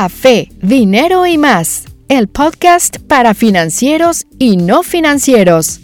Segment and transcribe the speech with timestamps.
[0.00, 5.80] Café, Dinero y más, el podcast para financieros y no financieros.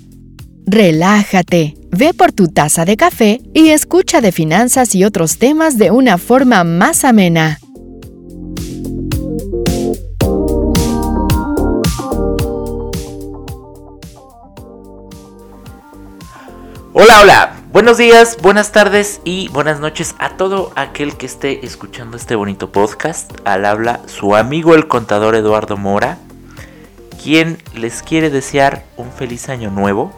[0.67, 5.91] Relájate, ve por tu taza de café y escucha de finanzas y otros temas de
[5.91, 7.59] una forma más amena.
[16.93, 17.54] Hola, hola.
[17.75, 22.71] Buenos días, buenas tardes y buenas noches a todo aquel que esté escuchando este bonito
[22.71, 23.33] podcast.
[23.45, 26.19] Al habla su amigo el contador Eduardo Mora,
[27.21, 30.13] quien les quiere desear un feliz año nuevo.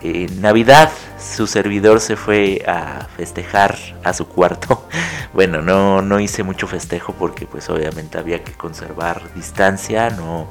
[0.00, 4.86] En Navidad su servidor se fue a festejar a su cuarto.
[5.34, 10.46] Bueno, no, no hice mucho festejo porque pues obviamente había que conservar distancia, no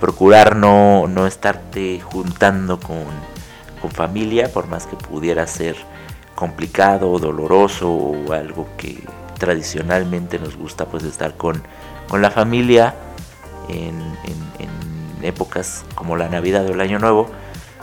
[0.00, 3.04] procurar no, no estarte juntando con
[3.84, 5.76] con familia, por más que pudiera ser
[6.34, 8.98] complicado o doloroso o algo que
[9.38, 11.62] tradicionalmente nos gusta pues estar con,
[12.08, 12.94] con la familia
[13.68, 13.92] en,
[15.22, 17.30] épocas como la Navidad o el Año Nuevo,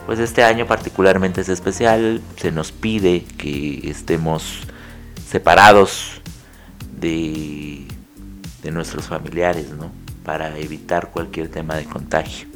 [0.06, 4.62] pues este año particularmente es especial, se nos pide que estemos
[5.28, 6.22] separados
[7.00, 7.88] de,
[8.62, 9.92] de nuestros familiares, ¿no?
[10.24, 12.48] Para evitar cualquier tema de contagio.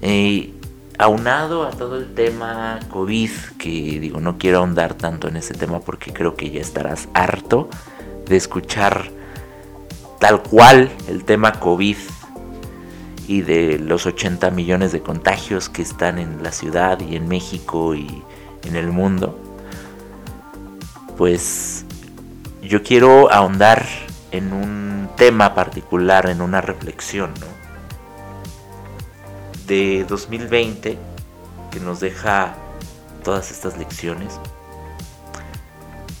[0.00, 0.54] Eh,
[1.00, 5.80] aunado a todo el tema COVID, que digo, no quiero ahondar tanto en ese tema
[5.80, 7.70] porque creo que ya estarás harto
[8.26, 9.10] de escuchar
[10.18, 11.96] tal cual el tema COVID
[13.26, 17.94] y de los 80 millones de contagios que están en la ciudad y en México
[17.94, 18.22] y
[18.64, 19.38] en el mundo,
[21.16, 21.86] pues
[22.62, 23.86] yo quiero ahondar
[24.32, 27.59] en un tema particular, en una reflexión, ¿no?
[29.70, 30.98] De 2020
[31.70, 32.54] que nos deja
[33.22, 34.40] todas estas lecciones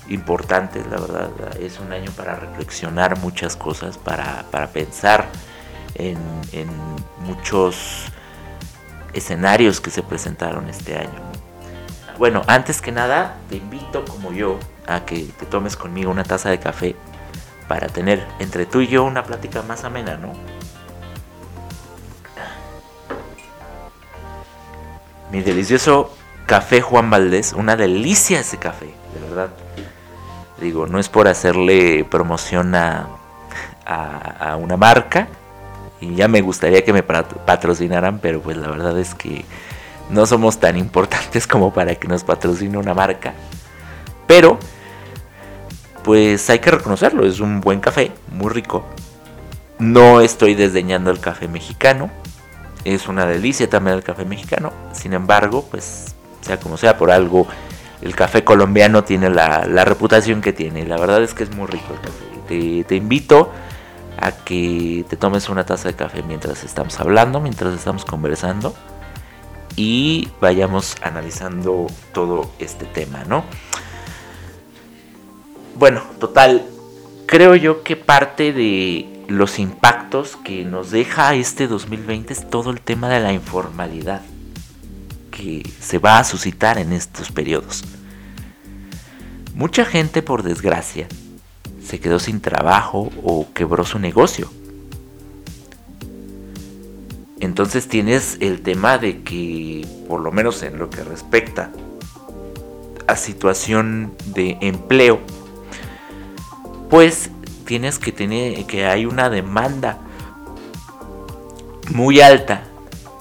[0.08, 1.30] importantes, la verdad.
[1.60, 5.26] Es un año para reflexionar muchas cosas, para, pensar
[5.96, 6.16] en,
[7.26, 8.06] muchos
[9.12, 11.20] escenarios que se presentaron este año.
[12.18, 16.50] Bueno, antes que nada, te invito como yo a que te tomes conmigo una taza
[16.50, 16.94] de café
[17.66, 20.59] para tener entre tú y yo una plática más amena, ¿no?
[25.30, 26.12] Mi delicioso
[26.46, 29.50] café Juan Valdés, una delicia ese café, de verdad.
[30.60, 33.08] Digo, no es por hacerle promoción a,
[33.86, 35.28] a, una marca,
[36.00, 39.44] y ya me gustaría que me patrocinaran, pero pues la verdad es que
[40.10, 43.34] no somos tan importantes como para que nos patrocine una marca.
[44.26, 44.58] Pero,
[46.04, 48.84] pues hay que reconocerlo, es un buen café, muy rico.
[49.78, 52.10] No estoy desdeñando el café mexicano,
[52.84, 54.72] es una delicia también el café mexicano.
[54.92, 57.46] Sin embargo, pues sea como sea, por algo
[58.02, 60.86] el café colombiano tiene la, reputación que tiene.
[60.86, 62.84] La verdad es que es muy rico el café.
[62.84, 63.52] Te, invito
[64.18, 68.74] a que te tomes una taza de café mientras estamos hablando, mientras estamos conversando
[69.76, 73.44] y vayamos analizando todo este tema, ¿no?
[75.76, 76.66] Bueno, total,
[77.26, 82.80] creo yo que parte de los impactos que nos deja este 2020 es todo el
[82.80, 84.22] tema de la informalidad
[85.30, 87.84] que se va a suscitar en estos periodos.
[89.54, 91.06] Mucha gente, por desgracia,
[91.84, 94.50] se quedó sin trabajo o quebró su negocio.
[97.38, 101.70] Entonces tienes el tema de que, por lo menos en lo que respecta
[103.06, 105.20] a situación de empleo,
[106.90, 107.30] pues
[107.70, 109.98] tienes que tener que hay una demanda
[111.90, 112.64] muy alta,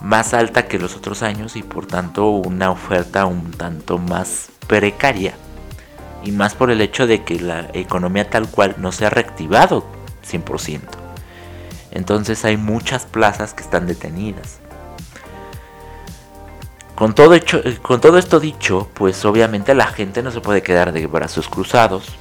[0.01, 5.35] más alta que los otros años y por tanto una oferta un tanto más precaria.
[6.23, 9.85] Y más por el hecho de que la economía tal cual no se ha reactivado
[10.27, 10.79] 100%.
[11.91, 14.57] Entonces hay muchas plazas que están detenidas.
[16.95, 20.91] Con todo, hecho, con todo esto dicho, pues obviamente la gente no se puede quedar
[20.91, 22.17] de brazos cruzados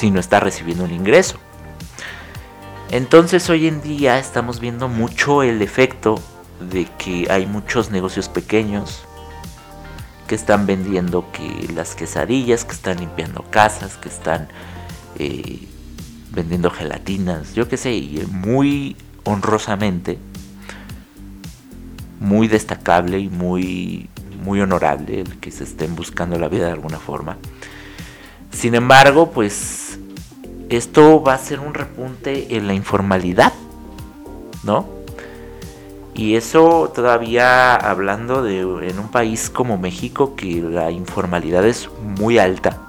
[0.00, 1.36] si no está recibiendo un ingreso.
[2.90, 6.18] Entonces hoy en día estamos viendo mucho el efecto
[6.58, 9.02] de que hay muchos negocios pequeños
[10.26, 14.48] que están vendiendo que las quesadillas, que están limpiando casas, que están
[15.18, 15.68] eh,
[16.30, 20.18] vendiendo gelatinas, yo qué sé, y muy honrosamente,
[22.20, 24.08] muy destacable y muy,
[24.42, 27.36] muy honorable el que se estén buscando la vida de alguna forma.
[28.50, 29.79] Sin embargo, pues
[30.70, 33.52] esto va a ser un repunte en la informalidad,
[34.62, 34.86] ¿no?
[36.14, 42.38] Y eso todavía hablando de en un país como México que la informalidad es muy
[42.38, 42.86] alta.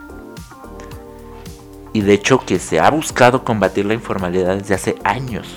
[1.93, 5.47] y de hecho que se ha buscado combatir la informalidad desde hace años.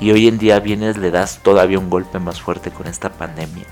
[0.00, 3.64] Y hoy en día vienes, le das todavía un golpe más fuerte con esta pandemia.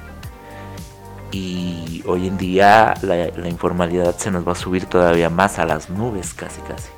[1.32, 5.88] Y hoy en día la, informalidad se nos va a subir todavía más a las
[5.88, 6.90] nubes, casi casi.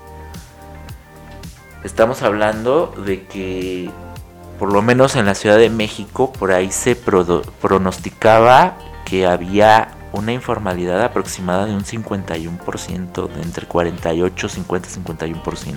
[1.84, 3.90] Estamos hablando de que
[4.58, 10.32] por lo menos en la Ciudad de México, por ahí se pronosticaba que había una
[10.32, 15.74] informalidad aproximada de un 51%, de entre 48, 50 51%.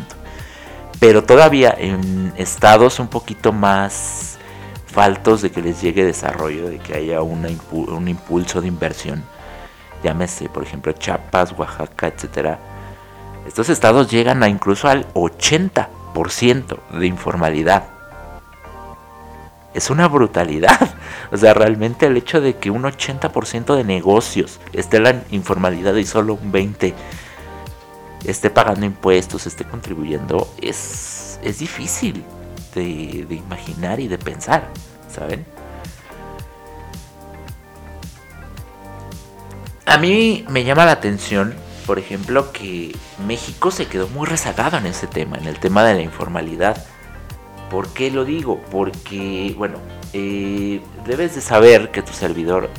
[0.99, 4.36] Pero todavía en estados un poquito más
[4.87, 9.23] faltos de que les llegue desarrollo, de que haya un impulso de inversión.
[10.03, 12.59] Llámese, por ejemplo, Chiapas, Oaxaca, etcétera.
[13.47, 17.97] Estos estados llegan a incluso al 80% de informalidad
[19.77, 20.95] es una brutalidad.
[21.29, 25.93] O sea, realmente el hecho de que un 80% de negocios esté en la informalidad
[25.95, 26.93] y solo un 20%
[28.23, 32.23] esté pagando impuestos, esté contribuyendo, es, es difícil
[32.73, 34.69] de, imaginar y de pensar,
[35.09, 35.45] ¿saben?
[39.85, 41.55] A mí me llama la atención,
[41.85, 45.93] por ejemplo, que México se quedó muy rezagado en ese tema, en el tema de
[45.95, 46.85] la informalidad.
[47.71, 48.61] ¿Por qué lo digo?
[48.69, 49.79] Porque, bueno,
[50.13, 52.69] eh, debes de saber que tu servidor,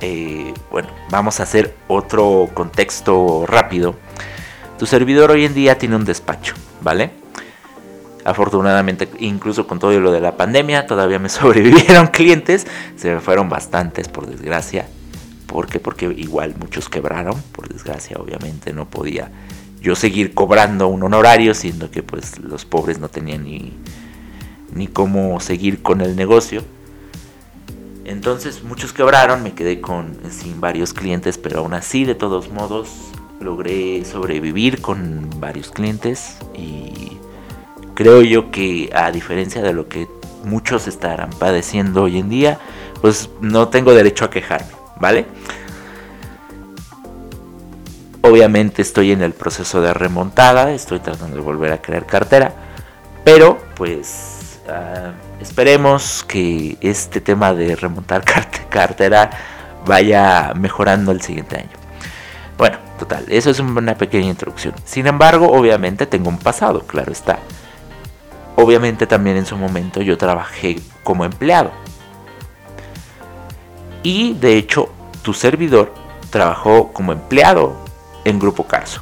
[0.00, 3.94] eh, bueno, vamos a hacer otro contexto rápido.
[4.78, 7.17] Tu servidor hoy en día tiene un despacho, ¿vale?
[8.24, 12.66] Afortunadamente, incluso con todo lo de la pandemia, todavía me sobrevivieron clientes.
[12.96, 14.86] Se me fueron bastantes, por desgracia.
[15.46, 15.80] ¿Por qué?
[15.80, 19.30] Porque igual muchos quebraron, por desgracia, obviamente no podía
[19.80, 23.72] yo seguir cobrando un honorario, siendo que pues los pobres no tenían ni,
[24.72, 26.62] ni cómo seguir con el negocio.
[28.04, 32.88] Entonces muchos quebraron, me quedé con sin varios clientes, pero aún así de todos modos
[33.40, 37.17] logré sobrevivir con varios clientes y
[37.98, 40.06] creo yo que a diferencia de lo que
[40.44, 42.58] muchos estarán padeciendo hoy en día,
[43.00, 45.26] pues no tengo derecho a quejarme, ¿vale?
[48.22, 52.54] Obviamente estoy en el proceso de remontada, estoy tratando de volver a crear cartera,
[53.24, 58.22] pero pues Ah, esperemos que este tema de remontar
[58.68, 59.30] cartera
[59.86, 61.70] vaya mejorando el siguiente año.
[62.58, 64.74] Bueno, total, eso es una pequeña introducción.
[64.84, 67.38] Sin embargo, obviamente tengo un pasado, claro está.
[68.60, 71.70] Obviamente también en su momento yo trabajé como empleado.
[74.02, 74.90] Y de hecho,
[75.22, 75.94] tu servidor
[76.30, 77.76] trabajó como empleado
[78.24, 79.00] en Grupo Carso.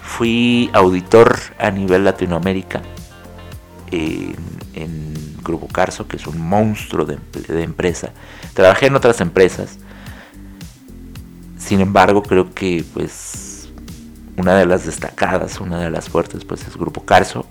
[0.00, 2.80] Fui auditor a nivel Latinoamérica
[3.90, 7.18] en Grupo Carso, que es un monstruo de,
[7.60, 8.12] empresa.
[8.54, 9.80] Trabajé en otras empresas.
[11.58, 13.70] Sin embargo, creo que pues
[14.36, 17.44] una de las destacadas, una de las fuertes, pues es Grupo Carso.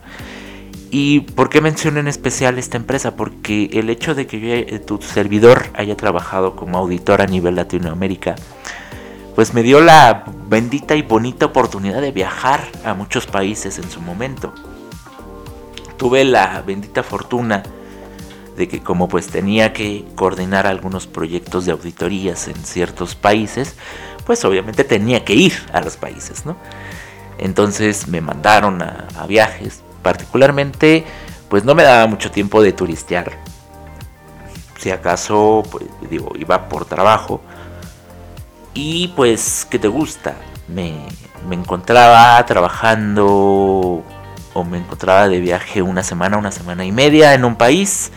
[0.89, 3.15] ¿Y por qué menciono en especial esta empresa?
[3.15, 8.35] Porque el hecho de que eh, tu servidor haya trabajado como auditor a nivel Latinoamérica,
[9.35, 14.01] pues me dio la bendita y bonita oportunidad de viajar a muchos países en su
[14.01, 14.53] momento
[15.97, 17.63] tuve la bendita fortuna
[18.55, 23.75] de que como pues tenía que coordinar algunos proyectos de auditorías en ciertos países,
[24.25, 26.57] pues obviamente tenía que ir a los países, ¿no?
[27.37, 31.05] Entonces me mandaron a, viajes, particularmente
[31.49, 33.31] pues no me daba mucho tiempo de turistear.
[34.77, 37.41] Si acaso, pues digo, iba por trabajo.
[38.73, 40.35] Y pues, ¿qué te gusta?
[40.67, 40.93] Me,
[41.47, 44.03] me encontraba trabajando
[44.53, 48.11] o me encontraba de viaje una semana, una semana y media en un país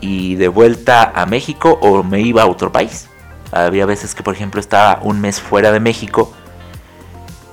[0.00, 3.08] y de vuelta a México o me iba a otro país.
[3.50, 6.32] Había veces que por ejemplo estaba un mes fuera de México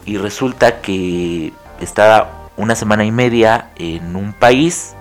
[0.05, 4.95] y resulta que estaba una semana y media en un país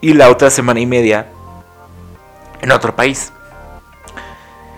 [0.00, 1.26] y la otra semana y media
[2.60, 3.32] en otro país.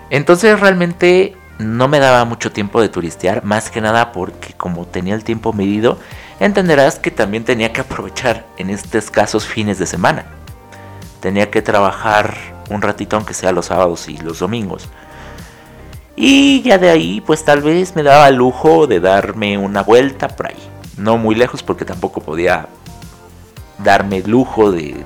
[0.09, 5.15] Entonces realmente no me daba mucho tiempo de turistear, más que nada porque como tenía
[5.15, 5.99] el tiempo medido,
[6.39, 10.25] entenderás que también tenía que aprovechar en estos casos fines de semana.
[11.19, 12.35] Tenía que trabajar
[12.69, 14.89] un ratito aunque sea los sábados y los domingos.
[16.15, 20.27] Y ya de ahí pues tal vez me daba el lujo de darme una vuelta
[20.27, 20.70] por ahí.
[20.97, 22.67] No muy lejos porque tampoco podía
[23.79, 25.05] darme el lujo de,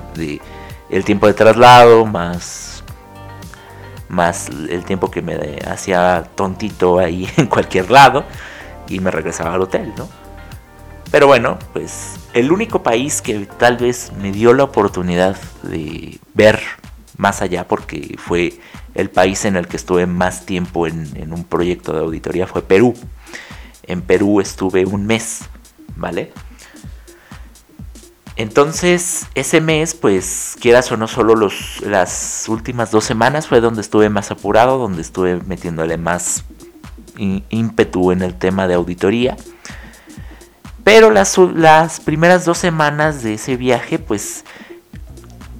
[0.90, 2.72] el tiempo de traslado más
[4.08, 8.24] más el tiempo que me hacía tontito ahí en cualquier lado
[8.88, 10.08] y me regresaba al hotel, ¿no?
[11.10, 16.60] Pero bueno, pues el único país que tal vez me dio la oportunidad de ver
[17.16, 18.58] más allá, porque fue
[18.94, 22.94] el país en el que estuve más tiempo en, un proyecto de auditoría, fue Perú.
[23.84, 25.42] En Perú estuve un mes,
[25.96, 26.32] ¿vale?
[28.36, 33.80] Entonces, ese mes, pues, quieras o no, solo los, las últimas dos semanas fue donde
[33.80, 36.44] estuve más apurado, donde estuve metiéndole más
[37.16, 39.38] ímpetu en el tema de auditoría.
[40.84, 44.44] Pero las, las primeras dos semanas de ese viaje, pues,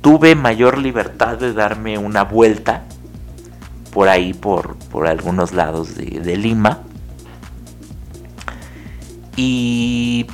[0.03, 2.85] tuve mayor libertad de darme una vuelta
[3.91, 6.83] por ahí, por, por algunos lados de, de Lima.
[9.37, 10.27] Y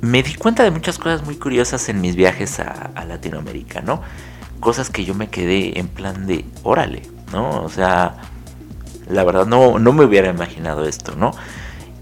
[0.00, 4.02] me di cuenta de muchas cosas muy curiosas en mis viajes a, Latinoamérica, ¿no?
[4.60, 7.62] Cosas que yo me quedé en plan de, órale, ¿no?
[7.62, 8.16] O sea,
[9.08, 11.32] la verdad no, no me hubiera imaginado esto, ¿no?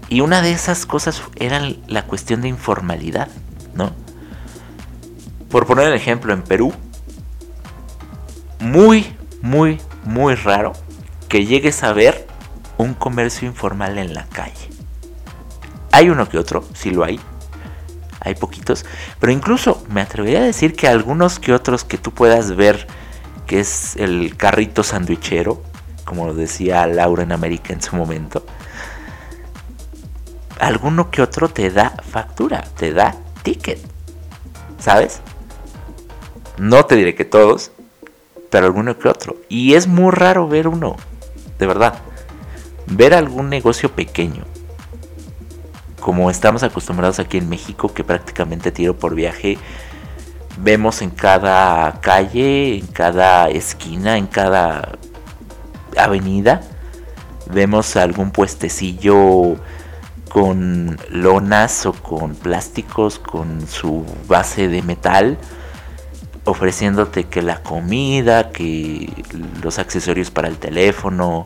[0.09, 3.29] Y una de esas cosas era la cuestión de informalidad,
[3.73, 3.91] ¿no?
[5.49, 6.73] Por poner el ejemplo, en Perú,
[8.59, 10.73] muy, muy, muy raro
[11.29, 12.27] que llegues a ver
[12.77, 14.76] un comercio informal en la calle.
[15.97, 17.19] Hay uno que otro, sí lo hay,
[18.19, 18.85] hay poquitos,
[19.19, 22.85] pero incluso me atrevería a decir que algunos que otros que tú puedas ver,
[23.47, 25.63] que es el carrito sandwichero,
[26.05, 28.45] como decía Laura en América en su momento,
[30.59, 33.79] alguno que otro te da factura, te da ticket,
[34.77, 35.21] ¿sabes?
[36.59, 37.71] No te diré que todos,
[38.51, 39.37] pero alguno que otro.
[39.49, 40.95] Y es muy raro ver uno,
[41.57, 41.95] de verdad.
[42.85, 44.45] Ver algún negocio pequeño
[45.99, 49.57] como estamos acostumbrados aquí en México, que prácticamente tiro por viaje,
[50.59, 54.97] vemos en cada calle, en cada esquina, en cada
[55.97, 56.61] avenida,
[57.51, 59.55] vemos algún puestecillo
[60.29, 65.37] con lonas o con plásticos, con su base de metal,
[66.43, 69.11] ofreciéndote que la comida, que
[69.63, 71.45] los accesorios para el teléfono,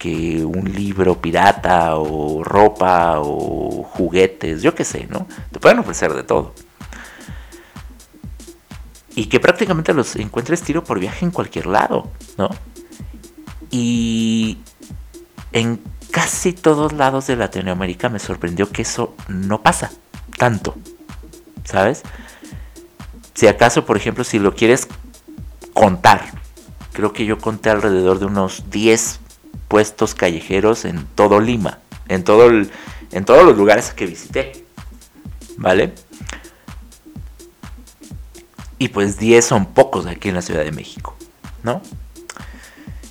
[0.00, 5.28] que un libro pirata o ropa o juguetes, yo qué sé, ¿no?
[5.52, 6.54] Te pueden ofrecer de todo.
[9.14, 12.48] Y que prácticamente los encuentres tiro por viaje en cualquier lado, ¿no?
[13.70, 14.56] Y
[15.52, 19.90] en casi todos lados de Latinoamérica me sorprendió que eso no pasa
[20.38, 20.76] tanto,
[21.64, 22.04] ¿sabes?
[23.34, 24.88] Si acaso, por ejemplo, si lo quieres
[25.74, 26.32] contar,
[26.94, 29.20] creo que yo conté alrededor de unos 10
[29.68, 31.78] puestos callejeros en todo Lima,
[32.08, 34.64] en, todo en todos los lugares que visité.
[35.56, 35.92] ¿Vale?
[38.78, 41.14] Y pues 10 son pocos aquí en la Ciudad de México,
[41.62, 41.82] ¿no?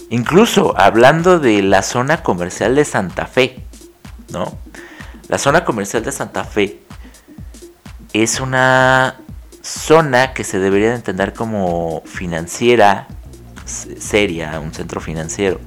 [0.09, 3.63] Incluso hablando de la zona comercial de Santa Fe,
[4.31, 4.57] ¿no?
[5.27, 6.81] La zona comercial de Santa Fe
[8.13, 9.19] es una
[9.61, 13.07] zona que se debería de entender como financiera
[13.65, 15.59] seria, un centro financiero.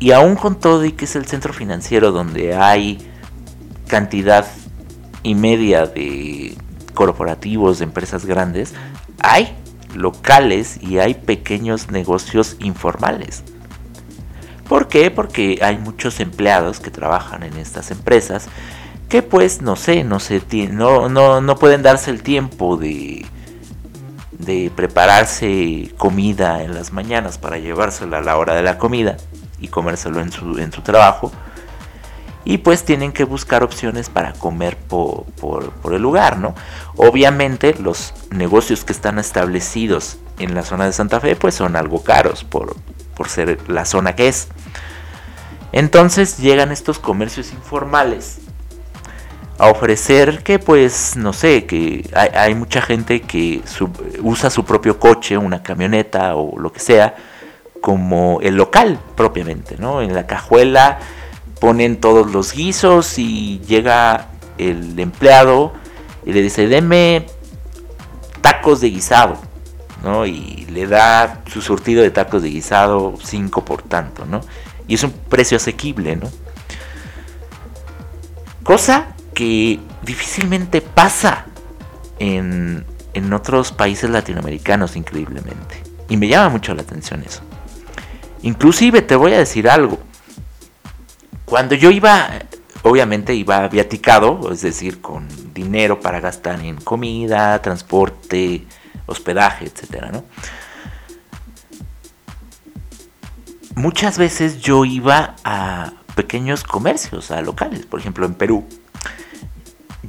[0.00, 2.98] Y aún con todo y que es el centro financiero donde hay
[3.88, 4.46] cantidad
[5.22, 6.56] y media de
[6.94, 8.74] corporativos, de empresas grandes,
[9.20, 9.56] hay
[9.94, 13.42] locales y hay pequeños negocios informales.
[14.68, 15.10] ¿Por qué?
[15.10, 18.48] Porque hay muchos empleados que trabajan en estas empresas
[19.08, 23.24] que pues no sé, no sé, no, no, no pueden darse el tiempo de,
[24.32, 29.16] de prepararse comida en las mañanas para llevársela a la hora de la comida
[29.60, 31.32] y comérselo en su, en su trabajo.
[32.44, 36.54] Y pues tienen que buscar opciones para comer por, por, el lugar, ¿no?
[36.96, 42.02] Obviamente los negocios que están establecidos en la zona de Santa Fe pues son algo
[42.02, 42.76] caros por,
[43.14, 44.48] por ser la zona que es.
[45.72, 48.38] Entonces llegan estos comercios informales
[49.58, 53.60] a ofrecer que pues no sé, que hay, hay mucha gente que
[54.22, 57.14] usa su propio coche, una camioneta o lo que sea,
[57.80, 60.02] como el local propiamente, ¿no?
[60.02, 60.98] En la cajuela
[61.60, 65.72] ponen todos los guisos y llega el empleado
[66.24, 67.26] y le dice, deme
[68.40, 69.38] tacos de guisado,
[70.02, 70.26] ¿no?
[70.26, 74.40] Y le da su surtido de tacos de guisado 5 por tanto, ¿no?
[74.86, 76.28] Y es un precio asequible, ¿no?
[78.62, 81.46] Cosa que difícilmente pasa
[82.18, 85.82] en, en otros países latinoamericanos, increíblemente.
[86.08, 87.42] Y me llama mucho la atención eso.
[88.42, 89.98] Inclusive te voy a decir algo.
[91.44, 92.28] Cuando yo iba,
[92.82, 98.66] obviamente iba viaticado, es decir, con dinero para gastar en comida, transporte,
[99.06, 100.24] hospedaje, etcétera, ¿no?
[103.74, 108.66] Muchas veces yo iba a pequeños comercios, a locales, por ejemplo en Perú.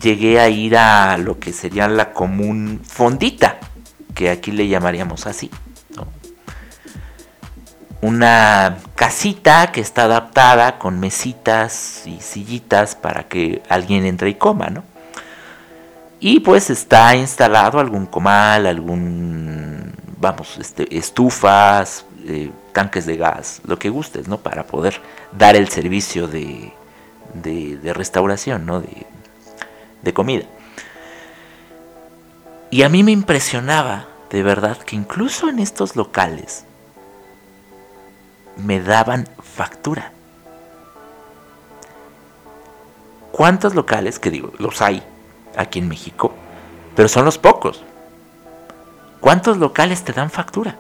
[0.02, 3.60] Llegué a ir a lo que sería la común fondita,
[4.16, 5.52] que aquí le llamaríamos así.
[8.02, 14.68] Una casita que está adaptada con mesitas y sillitas para que alguien entre y coma,
[14.70, 14.84] ¿no?
[16.22, 23.80] Y pues está instalado algún comal, algún, vamos, este, estufas, eh, tanques de gas, lo
[23.80, 24.38] que gustes, ¿no?
[24.38, 25.00] Para poder
[25.32, 26.74] dar el servicio de,
[27.34, 28.82] de, restauración, ¿no?
[28.82, 29.08] De,
[30.02, 30.46] de comida.
[32.70, 36.66] Y a mí me impresionaba, de verdad, que incluso en estos locales
[38.64, 40.12] me daban factura.
[43.32, 45.04] ¿Cuántos locales, que digo, los hay
[45.56, 46.34] aquí en México,
[46.96, 47.84] pero son los pocos?
[49.22, 50.76] ¿Cuántos locales te dan factura?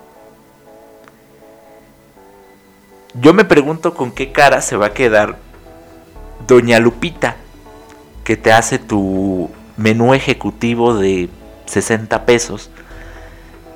[3.13, 5.38] Yo me pregunto con qué cara se va a quedar
[6.48, 7.38] Doña Lupita,
[8.24, 11.29] que te hace tu menú ejecutivo de
[11.65, 12.69] 60 pesos,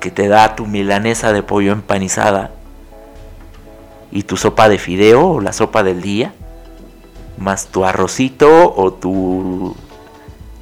[0.00, 2.50] que te da tu milanesa de pollo empanizada
[4.14, 6.32] y tu sopa de fideo o la sopa del día,
[7.36, 9.76] más tu arrocito o tu,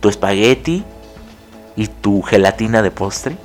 [0.00, 0.82] tu espagueti
[1.76, 3.36] y tu gelatina de postre.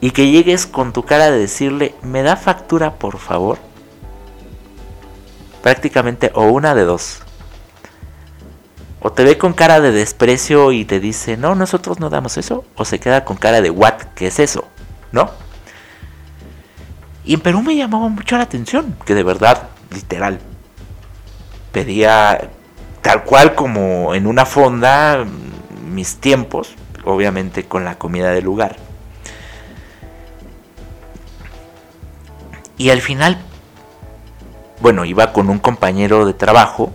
[0.00, 3.58] Y que llegues con tu cara de decirle, ¿me da factura por favor?
[5.62, 7.18] Prácticamente o una de dos.
[9.00, 12.64] O te ve con cara de desprecio y te dice, no, nosotros no damos eso.
[12.74, 13.94] O se queda con cara de, ¿what?
[14.14, 14.64] ¿Qué es eso?
[15.12, 15.30] ¿No?
[17.26, 20.38] Y en Perú me llamaba mucho la atención, que de verdad, literal,
[21.72, 22.50] pedía
[23.02, 25.26] tal cual como en una fonda
[25.90, 28.76] mis tiempos, obviamente con la comida del lugar.
[32.78, 33.38] Y al final,
[34.80, 36.92] bueno, iba con un compañero de trabajo.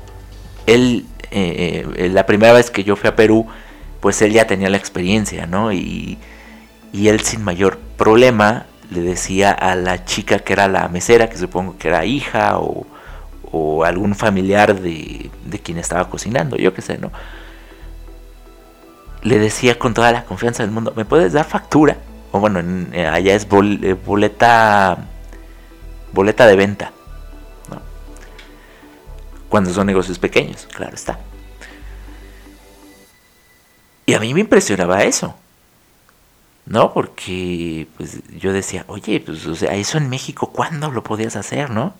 [0.66, 3.48] Él, eh, eh, la primera vez que yo fui a Perú,
[4.00, 5.74] pues él ya tenía la experiencia, ¿no?
[5.74, 6.20] Y,
[6.94, 11.38] y él sin mayor problema le decía a la chica que era la mesera, que
[11.38, 12.86] supongo que era hija o,
[13.84, 15.32] algún familiar de,
[15.64, 17.12] quien estaba cocinando, yo qué sé, ¿no?
[19.24, 21.98] Le decía con toda la confianza del mundo, ¿me puedes dar factura?
[22.32, 22.62] O bueno,
[22.94, 24.98] eh, allá es eh, boleta,
[26.14, 26.92] boleta de venta,
[27.70, 27.82] ¿no?
[29.50, 31.20] Cuando son negocios pequeños, claro está.
[34.06, 35.34] Y a mí me impresionaba eso.
[36.66, 36.94] ¿No?
[36.94, 41.70] Porque pues yo decía, oye, pues o sea, eso en México, ¿cuándo lo podías hacer,
[41.70, 41.94] no?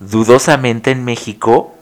[0.00, 1.74] Dudosamente en México,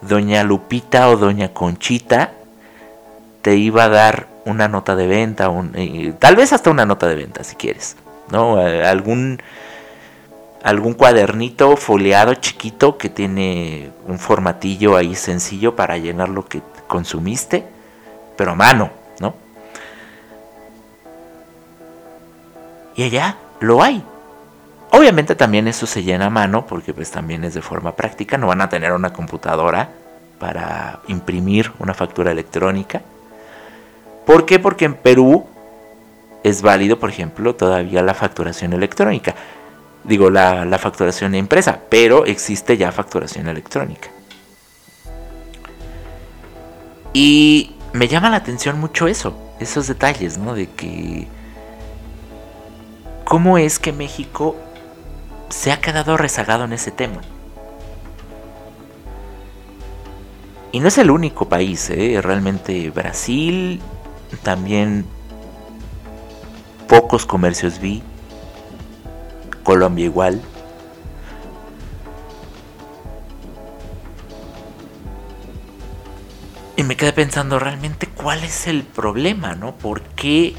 [0.00, 2.32] doña Lupita o doña Conchita
[3.42, 7.14] te iba a dar una nota de venta, eh, tal vez hasta una nota de
[7.14, 7.96] venta si quieres,
[8.30, 8.58] ¿no?
[8.58, 9.40] Algún,
[10.62, 17.66] algún cuadernito foliado chiquito que tiene un formatillo ahí sencillo para llenar lo que consumiste,
[18.36, 18.90] pero a mano,
[22.96, 24.02] Y allá lo hay.
[24.90, 28.38] Obviamente también eso se llena a mano porque pues también es de forma práctica.
[28.38, 29.90] No van a tener una computadora
[30.38, 33.02] para imprimir una factura electrónica.
[34.24, 34.58] ¿Por qué?
[34.58, 35.46] Porque en Perú
[36.42, 39.34] es válido, por ejemplo, todavía la facturación electrónica.
[40.04, 44.08] Digo, la, la facturación impresa, pero existe ya facturación electrónica.
[47.12, 50.54] Y me llama la atención mucho eso, esos detalles, ¿no?
[50.54, 51.26] De que
[53.26, 54.54] ¿Cómo es que México
[55.48, 57.22] se ha quedado rezagado en ese tema?
[60.70, 62.20] Y no es el único país, ¿eh?
[62.22, 63.82] realmente Brasil
[64.44, 65.04] también
[66.86, 68.00] pocos comercios vi,
[69.64, 70.40] Colombia igual.
[76.76, 79.74] Y me quedé pensando realmente cuál es el problema, ¿no?
[79.74, 80.54] ¿Por qué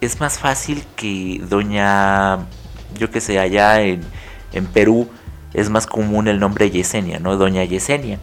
[0.00, 2.46] es más fácil que doña,
[2.98, 4.02] yo que sé, allá en,
[4.72, 5.08] Perú
[5.54, 7.36] es más común el nombre Yesenia, ¿no?
[7.36, 8.18] Doña Yesenia,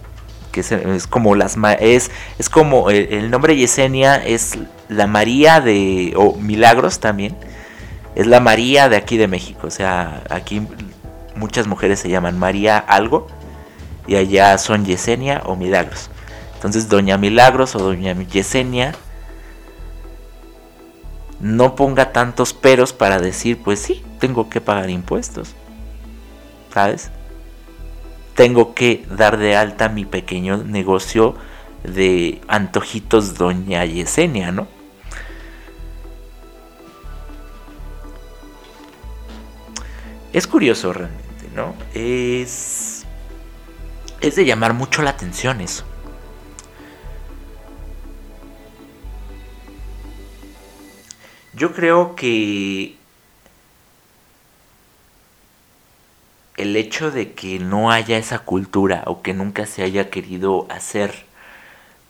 [0.51, 4.57] que es, como las es es como el, nombre Yesenia es
[4.89, 7.35] la María de o Milagros también.
[8.15, 10.65] Es la María de aquí de México, o sea, aquí
[11.35, 13.27] muchas mujeres se llaman María algo
[14.07, 16.09] y allá son Yesenia o Milagros.
[16.55, 18.93] Entonces, Doña Milagros o Doña Yesenia
[21.39, 25.55] no ponga tantos peros para decir, pues sí, tengo que pagar impuestos.
[26.73, 27.11] ¿Sabes?
[28.35, 31.35] Tengo que dar de alta mi pequeño negocio
[31.83, 34.67] de antojitos Doña Yesenia, ¿no?
[40.33, 41.73] Es curioso realmente, ¿no?
[41.93, 43.05] Es,
[44.19, 45.85] es de llamar mucho la atención eso.
[51.55, 52.97] Yo creo que
[56.57, 61.13] el hecho de que no haya esa cultura o que nunca se haya querido hacer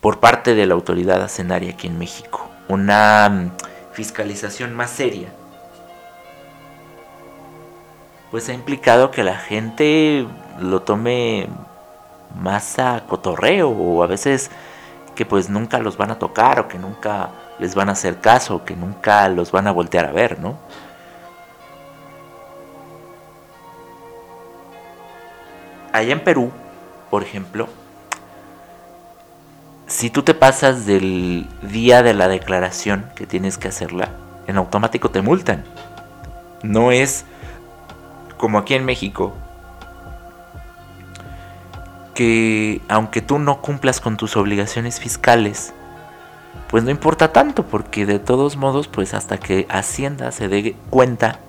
[0.00, 3.50] por parte de la autoridad hacendaria aquí en México una mm,
[3.92, 5.28] fiscalización más seria,
[8.32, 10.26] pues ha implicado que la gente
[10.60, 11.48] lo tome
[12.40, 14.50] más a cotorreo o a veces
[15.14, 18.64] que pues nunca los van a tocar o que nunca les van a hacer caso,
[18.64, 20.58] que nunca los van a voltear a ver, ¿no?
[25.92, 26.52] Allá en Perú,
[27.10, 27.68] por ejemplo,
[29.86, 34.10] si tú te pasas del día de la declaración que tienes que hacerla,
[34.46, 35.64] en automático te multan.
[36.62, 37.24] No es
[38.36, 39.34] como aquí en México,
[42.14, 45.72] que aunque tú no cumplas con tus obligaciones fiscales,
[46.68, 51.40] pues no importa tanto, porque de todos modos, pues hasta que Hacienda se dé cuenta,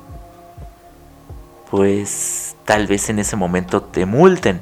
[1.69, 4.61] pues tal vez en ese momento te multen.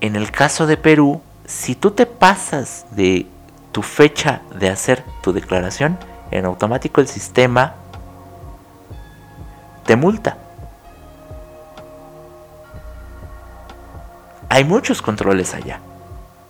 [0.00, 3.26] En el caso de Perú, si tú te pasas de
[3.72, 5.98] tu fecha de hacer tu declaración,
[6.30, 7.74] en automático el sistema
[9.84, 10.38] te multa.
[14.52, 15.80] hay muchos controles allá.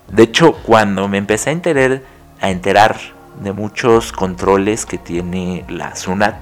[0.09, 2.03] De hecho, cuando me empecé a enterar,
[2.43, 2.99] a enterar
[3.43, 6.37] de muchos controles que tiene la SUNAT,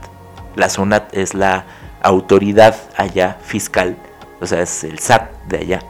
[0.56, 1.64] la SUNAT es la
[2.02, 3.96] autoridad allá fiscal,
[4.40, 5.80] o sea, es el SAT de allá.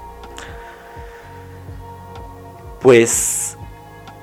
[2.83, 3.57] Pues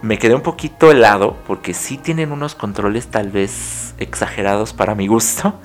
[0.04, 5.08] me quedé un poquito helado porque sí tienen unos controles tal vez exagerados para mi
[5.08, 5.56] gusto.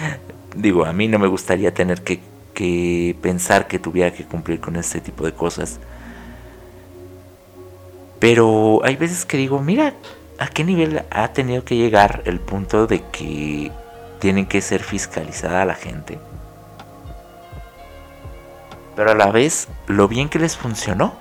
[0.54, 2.20] Digo, a mí no me gustaría tener que
[2.58, 5.78] que pensar que tuviera que cumplir con este tipo de cosas.
[8.18, 9.94] Pero hay veces que digo, mira,
[10.38, 13.70] ¿a qué nivel ha tenido que llegar el punto de que
[14.18, 16.18] tienen que ser fiscalizada la gente?
[18.96, 21.14] Pero a la vez, lo bien que les funcionó.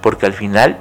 [0.00, 0.78] Porque al final,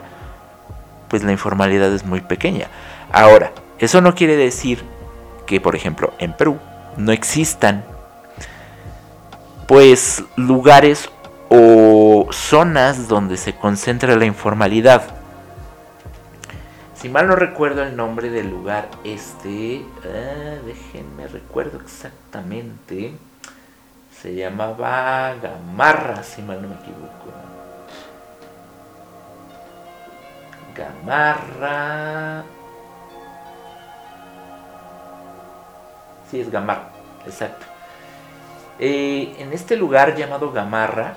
[1.10, 2.68] pues la informalidad es muy pequeña.
[3.12, 4.84] Ahora, eso no quiere decir
[5.46, 6.58] que, por ejemplo, en Perú
[6.98, 7.84] no existan
[9.68, 11.10] pues lugares
[11.50, 15.04] o zonas donde se concentra la informalidad.
[17.06, 23.14] Si mal no recuerdo el nombre del lugar este, ah, déjenme recuerdo exactamente.
[24.20, 27.32] Se llamaba Gamarra, si mal no me equivoco.
[30.76, 32.44] Gamarra.
[36.32, 36.90] Sí, es Gamarra,
[37.28, 37.68] exacto.
[38.80, 41.14] Eh, en este lugar llamado Gamarra,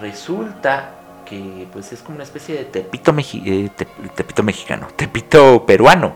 [0.00, 0.90] resulta
[1.24, 3.70] que pues es como una especie de tepito, eh,
[4.14, 6.14] tepito mexicano, tepito peruano.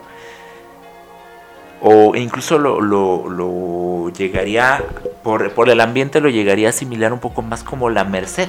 [1.80, 4.82] O incluso lo, llegaría,
[5.22, 8.48] por, por, el ambiente lo llegaría a asimilar un poco más como la Merced,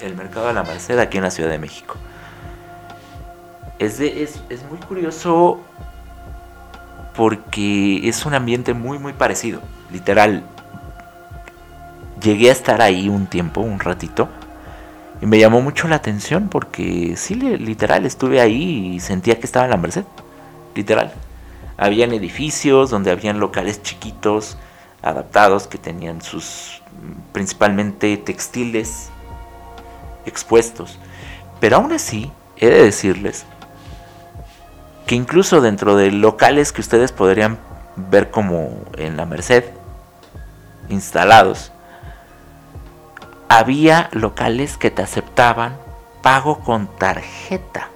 [0.00, 1.96] el mercado de la Merced aquí en la Ciudad de México.
[3.78, 5.60] Es, es, es muy curioso
[7.14, 10.42] porque es un ambiente muy muy parecido, literal,
[12.20, 14.28] llegué a estar ahí un tiempo, un ratito,
[15.22, 19.66] y me llamó mucho la atención porque sí, literal, estuve ahí y sentía que estaba
[19.66, 20.04] en la Merced,
[20.74, 21.12] literal.
[21.76, 24.56] Habían edificios donde habían locales chiquitos,
[25.02, 26.82] adaptados, que tenían sus
[27.32, 29.10] principalmente textiles
[30.26, 30.98] expuestos.
[31.60, 33.44] Pero aún así, he de decirles
[35.06, 37.58] que incluso dentro de locales que ustedes podrían
[37.96, 39.64] ver como en la Merced,
[40.88, 41.72] instalados,
[43.50, 45.76] había locales que te aceptaban
[46.22, 47.88] pago con tarjeta.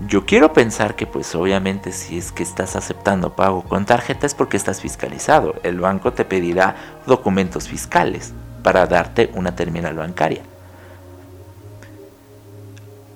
[0.00, 4.34] Yo quiero pensar que pues obviamente si es que estás aceptando pago con tarjeta es
[4.34, 5.56] porque estás fiscalizado.
[5.62, 6.76] El banco te pedirá
[7.06, 10.40] documentos fiscales para darte una terminal bancaria.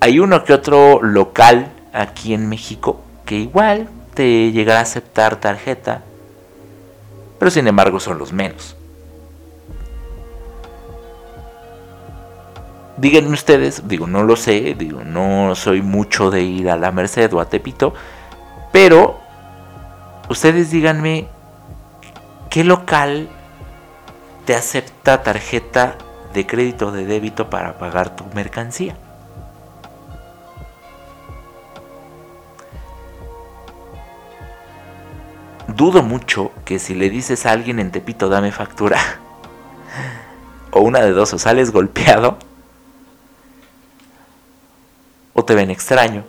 [0.00, 6.02] Hay uno que otro local aquí en México que igual te llegará a aceptar tarjeta
[7.38, 8.76] pero sin embargo son los menos.
[12.96, 17.32] Díganme ustedes, digo, no lo sé, digo, no soy mucho de ir a la Merced
[17.32, 17.94] o a Tepito,
[18.72, 19.18] pero
[20.28, 21.28] ustedes díganme
[22.50, 23.28] qué local
[24.46, 25.96] te acepta tarjeta
[26.34, 28.96] de crédito o de débito para pagar tu mercancía.
[35.68, 38.98] Dudo mucho que si le dices a alguien en Tepito dame factura,
[40.70, 42.38] o una de dos, o sales golpeado,
[45.34, 46.24] o te ven extraño.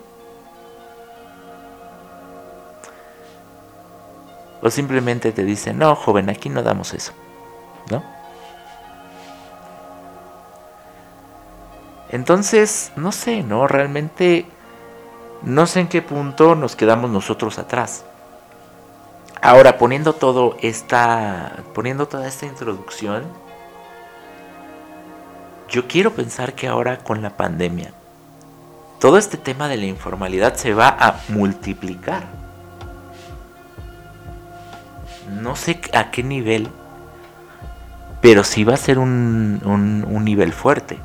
[4.61, 7.13] O simplemente te dicen, no, joven, aquí no damos eso.
[7.89, 8.03] ¿No?
[12.09, 13.67] Entonces, no sé, ¿no?
[13.67, 14.45] Realmente
[15.43, 18.03] no sé en qué punto nos quedamos nosotros atrás.
[19.41, 21.63] Ahora, poniendo todo esta.
[21.73, 23.23] poniendo toda esta introducción.
[25.69, 27.93] Yo quiero pensar que ahora con la pandemia.
[28.99, 32.23] Todo este tema de la informalidad se va a multiplicar.
[35.41, 36.67] No sé a qué nivel.
[38.21, 40.97] Pero sí va a ser un, un, un nivel fuerte.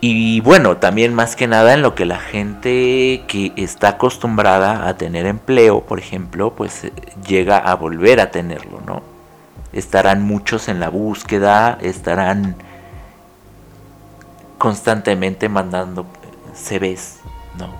[0.00, 4.96] Y bueno, también más que nada en lo que la gente que está acostumbrada a
[4.96, 6.92] tener empleo, por ejemplo, pues eh,
[7.26, 9.02] llega a volver a tenerlo, ¿no?
[9.72, 12.54] Estarán muchos en la búsqueda, estarán
[14.56, 16.06] constantemente mandando
[16.54, 17.18] CVs,
[17.58, 17.74] ¿no?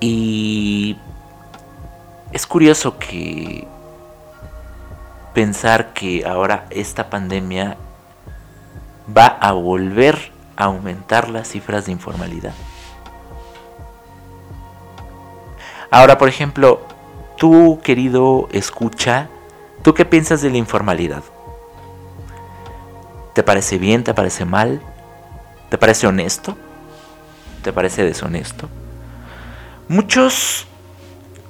[0.00, 0.98] Y
[2.32, 3.66] es curioso que
[5.32, 7.78] pensar que ahora esta pandemia
[9.16, 12.52] va a volver a aumentar las cifras de informalidad.
[15.90, 16.82] Ahora, por ejemplo,
[17.36, 19.28] tú, querido escucha,
[19.82, 21.22] ¿tú qué piensas de la informalidad?
[23.34, 24.04] ¿Te parece bien?
[24.04, 24.82] ¿Te parece mal?
[25.70, 26.56] ¿Te parece honesto?
[27.62, 28.68] ¿Te parece deshonesto?
[29.88, 30.66] Muchos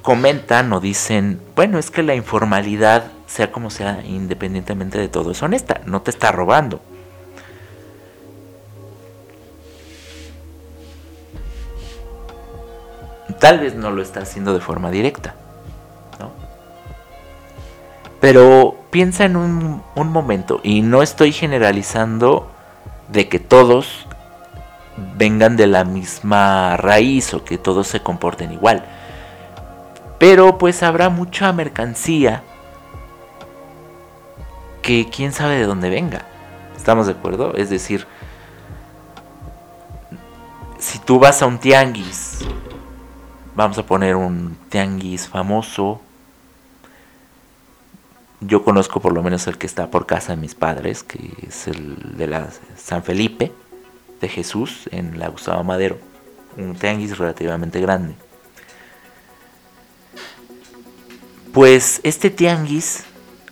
[0.01, 5.43] comentan o dicen, bueno, es que la informalidad, sea como sea, independientemente de todo, es
[5.43, 6.81] honesta, no te está robando.
[13.39, 15.33] Tal vez no lo está haciendo de forma directa,
[16.19, 16.31] ¿no?
[18.19, 22.51] Pero piensa en un, momento, y no estoy generalizando
[23.07, 24.07] de que todos
[25.15, 28.83] vengan de la misma raíz o que todos se comporten igual.
[30.17, 32.43] Pero pues habrá mucha mercancía
[34.81, 36.25] que quién sabe de dónde venga.
[36.75, 37.53] ¿Estamos de acuerdo?
[37.55, 38.05] Es decir,
[40.77, 42.39] si tú vas a un tianguis
[43.59, 45.99] Vamos a poner un tianguis famoso.
[48.39, 51.67] Yo conozco por lo menos el que está por casa de mis padres, que es
[51.67, 53.51] el de la San Felipe
[54.21, 55.97] de Jesús en la Gustavo Madero.
[56.55, 58.15] Un tianguis relativamente grande.
[61.51, 63.03] Pues este tianguis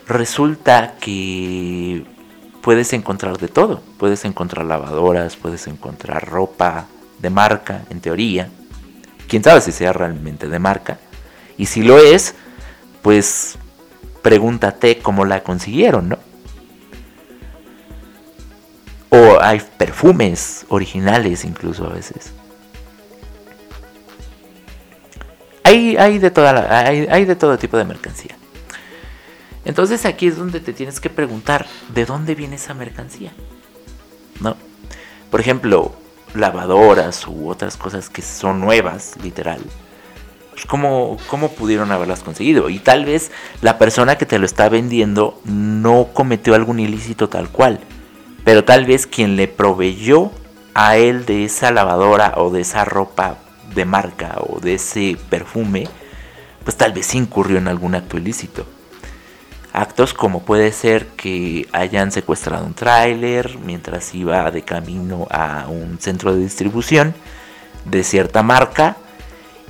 [0.07, 2.05] resulta que
[2.61, 3.81] puedes encontrar de todo.
[3.97, 6.85] Puedes encontrar lavadoras, puedes encontrar ropa
[7.19, 8.49] de marca, en teoría
[9.27, 10.99] quién sabe si sea realmente de marca.
[11.57, 12.35] Y si lo es,
[13.01, 13.57] pues
[14.21, 16.19] pregúntate cómo la consiguieron, ¿no?
[19.09, 22.33] O hay perfumes originales incluso a veces.
[25.63, 28.37] Hay, hay, de toda hay, hay de todo tipo de mercancía.
[29.65, 33.33] Entonces aquí es donde te tienes que preguntar, ¿de dónde viene esa mercancía?
[34.39, 34.55] ¿No?
[35.29, 35.93] Por ejemplo,
[36.33, 39.61] lavadoras u otras cosas que son nuevas, literal.
[40.51, 42.69] Pues ¿cómo, ¿Cómo pudieron haberlas conseguido?
[42.69, 47.49] Y tal vez la persona que te lo está vendiendo no cometió algún ilícito tal
[47.49, 47.79] cual.
[48.43, 50.31] Pero tal vez quien le proveyó
[50.73, 53.37] a él de esa lavadora o de esa ropa
[53.75, 55.87] de marca o de ese perfume,
[56.63, 58.65] pues tal vez incurrió en algún acto ilícito.
[59.77, 65.99] Actos como puede ser que hayan secuestrado un tráiler mientras iba de camino a un
[65.99, 67.13] centro de distribución
[67.85, 68.97] de cierta marca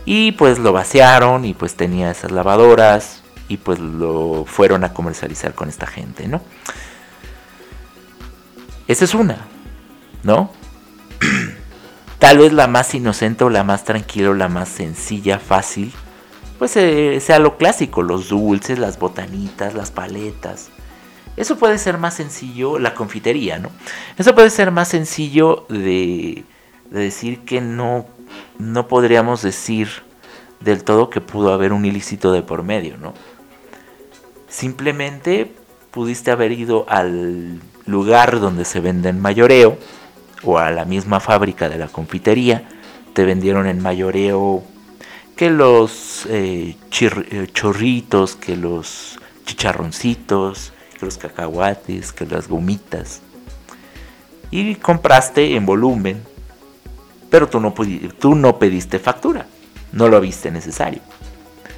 [0.06, 5.54] y pues lo vaciaron y pues tenía esas lavadoras y pues lo fueron a comercializar
[5.54, 6.42] con esta gente, ¿no?
[8.88, 9.40] Esa es una,
[10.24, 10.54] ¿no?
[12.20, 15.92] Tal vez la más inocente o la más tranquila o la más sencilla, fácil
[16.58, 20.70] pues eh, sea lo clásico, los dulces, las botanitas, las paletas.
[21.36, 23.70] Eso puede ser más sencillo, la confitería, ¿no?
[24.18, 26.44] Eso puede ser más sencillo de,
[26.90, 28.08] de decir que no,
[28.58, 29.90] no podríamos decir
[30.60, 33.14] del todo que pudo haber un ilícito de por medio, ¿no?
[34.48, 35.52] Simplemente
[35.92, 39.78] pudiste haber ido al lugar donde se vende en mayoreo
[40.44, 42.68] o a la misma fábrica de la confitería,
[43.14, 44.64] te vendieron en mayoreo
[45.38, 53.22] que los eh, eh, chorritos, que los chicharroncitos, que los cacahuates, que las gomitas.
[54.50, 56.24] Y compraste en volumen,
[57.30, 57.74] pero tú no,
[58.20, 59.46] tú no pediste factura,
[59.92, 61.02] no lo viste necesario.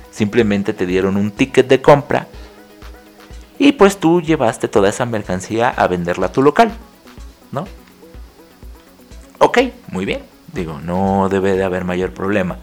[0.10, 2.28] Simplemente te dieron un ticket de compra
[3.58, 6.72] y pues tú llevaste toda esa mercancía a venderla a tu local,
[7.52, 7.68] ¿no?
[9.40, 10.22] Ok, muy bien.
[10.54, 12.58] Digo, no debe de haber mayor problema.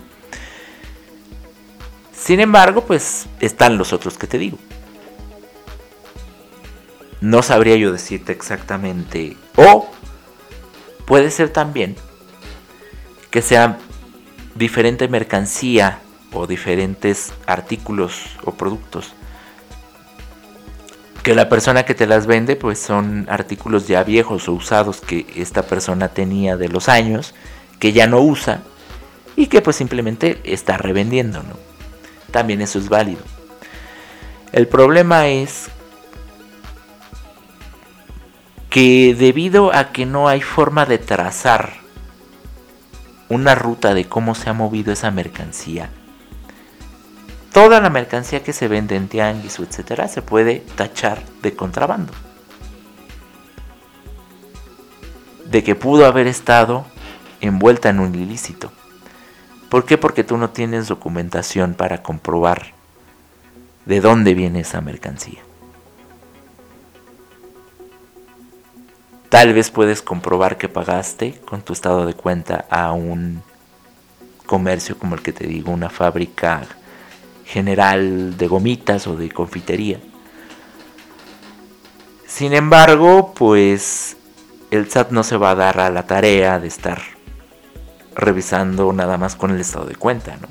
[2.16, 4.58] Sin embargo, pues están los otros que te digo.
[7.20, 9.36] No sabría yo decirte exactamente.
[9.56, 9.88] O
[11.04, 11.96] puede ser también
[13.30, 13.78] que sea
[14.54, 16.00] diferente mercancía
[16.32, 19.12] o diferentes artículos o productos
[21.22, 25.26] que la persona que te las vende pues son artículos ya viejos o usados que
[25.34, 27.34] esta persona tenía de los años
[27.80, 28.62] que ya no usa
[29.34, 31.65] y que pues simplemente está revendiendo, ¿no?
[32.36, 33.22] También eso es válido.
[34.52, 35.70] El problema es
[38.68, 41.72] que debido a que no hay forma de trazar
[43.30, 45.88] una ruta de cómo se ha movido esa mercancía,
[47.54, 52.12] toda la mercancía que se vende en tianguis o etcétera se puede tachar de contrabando.
[55.46, 56.84] De que pudo haber estado
[57.40, 58.70] envuelta en un ilícito.
[59.68, 59.98] ¿Por qué?
[59.98, 62.72] Porque tú no tienes documentación para comprobar
[63.84, 65.40] de dónde viene esa mercancía.
[69.28, 73.42] Tal vez puedes comprobar que pagaste con tu estado de cuenta a un
[74.46, 76.62] comercio como el que te digo, una fábrica
[77.44, 80.00] general de gomitas o de confitería.
[82.26, 84.16] Sin embargo, pues
[84.70, 87.15] el SAT no se va a dar a la tarea de estar
[88.16, 90.48] revisando nada más con el estado de cuenta, ¿no?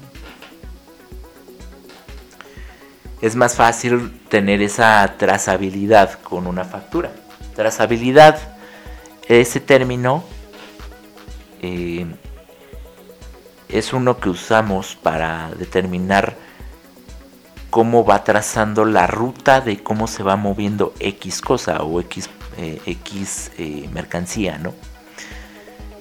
[3.21, 7.12] Es más fácil tener esa trazabilidad con una factura.
[7.56, 8.38] Trazabilidad,
[9.28, 10.23] ese término
[11.62, 12.06] eh,
[13.69, 16.36] es uno que usamos para determinar
[17.71, 22.80] cómo va trazando la ruta de cómo se va moviendo X cosa o X, eh,
[22.86, 24.73] X eh, mercancía, ¿no?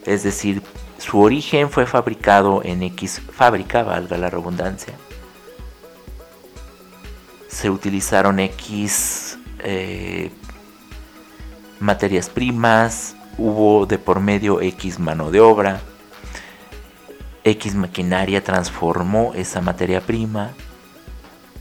[0.05, 0.63] Es decir,
[1.05, 4.95] su origen fue fabricado en X fábrica, valga la redundancia.
[7.47, 10.31] Se utilizaron X eh,
[11.79, 15.83] materias primas, hubo de por medio X mano de obra,
[17.45, 20.53] X maquinaria transformó esa materia prima,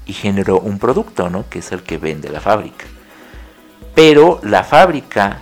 [0.05, 1.49] y generó un producto, ¿no?
[1.49, 2.85] Que es el que vende la fábrica.
[3.93, 5.41] Pero la fábrica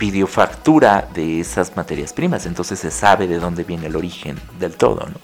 [0.00, 4.74] pidió factura de esas materias primas, entonces se sabe de dónde viene el origen del
[4.74, 5.20] todo, ¿no?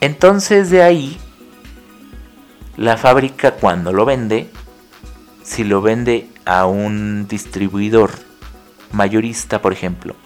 [0.00, 1.16] Entonces de ahí,
[2.76, 4.50] la fábrica cuando lo vende,
[5.44, 8.10] si lo vende a un distribuidor
[8.90, 10.16] mayorista, por ejemplo,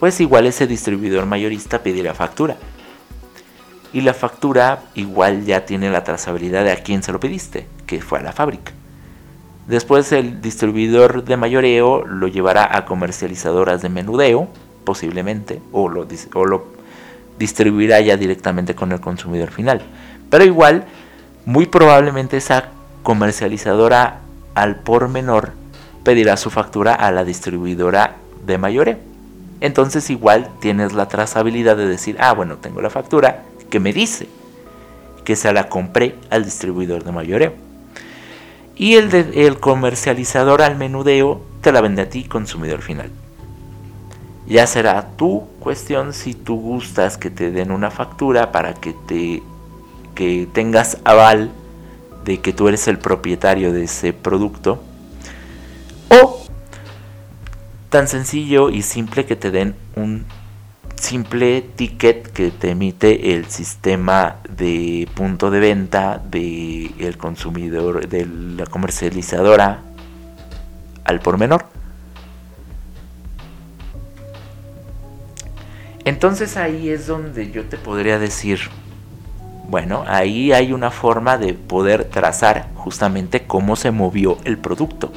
[0.00, 2.56] pues igual ese distribuidor mayorista pedirá factura.
[3.92, 8.00] Y la factura igual ya tiene la trazabilidad de a quién se lo pediste, que
[8.00, 8.72] fue a la fábrica.
[9.66, 14.48] Después el distribuidor de mayoreo lo llevará a comercializadoras de menudeo,
[14.84, 16.64] posiblemente, o lo, o lo
[17.38, 19.82] distribuirá ya directamente con el consumidor final.
[20.30, 20.84] Pero igual,
[21.44, 22.70] muy probablemente esa
[23.02, 24.20] comercializadora
[24.54, 25.52] al por menor
[26.02, 29.12] pedirá su factura a la distribuidora de mayoreo
[29.62, 34.28] entonces igual tienes la trazabilidad de decir, ah, bueno, tengo la factura que me dice
[35.24, 37.54] que se la compré al distribuidor de mayoreo.
[38.76, 43.10] Y el, el comercializador al menudeo te la vende a ti, consumidor final.
[44.46, 49.42] Ya será tu cuestión si tú gustas que te den una factura para que te
[50.14, 51.50] que tengas aval
[52.26, 54.82] de que tú eres el propietario de ese producto
[56.10, 56.44] o
[57.88, 60.26] tan sencillo y simple que te den un
[61.02, 68.24] simple ticket que te emite el sistema de punto de venta del el consumidor, de
[68.24, 69.82] la comercializadora
[71.04, 71.66] al por menor.
[76.04, 78.60] Entonces ahí es donde yo te podría decir,
[79.68, 85.12] bueno, ahí hay una forma de poder trazar justamente cómo se movió el producto.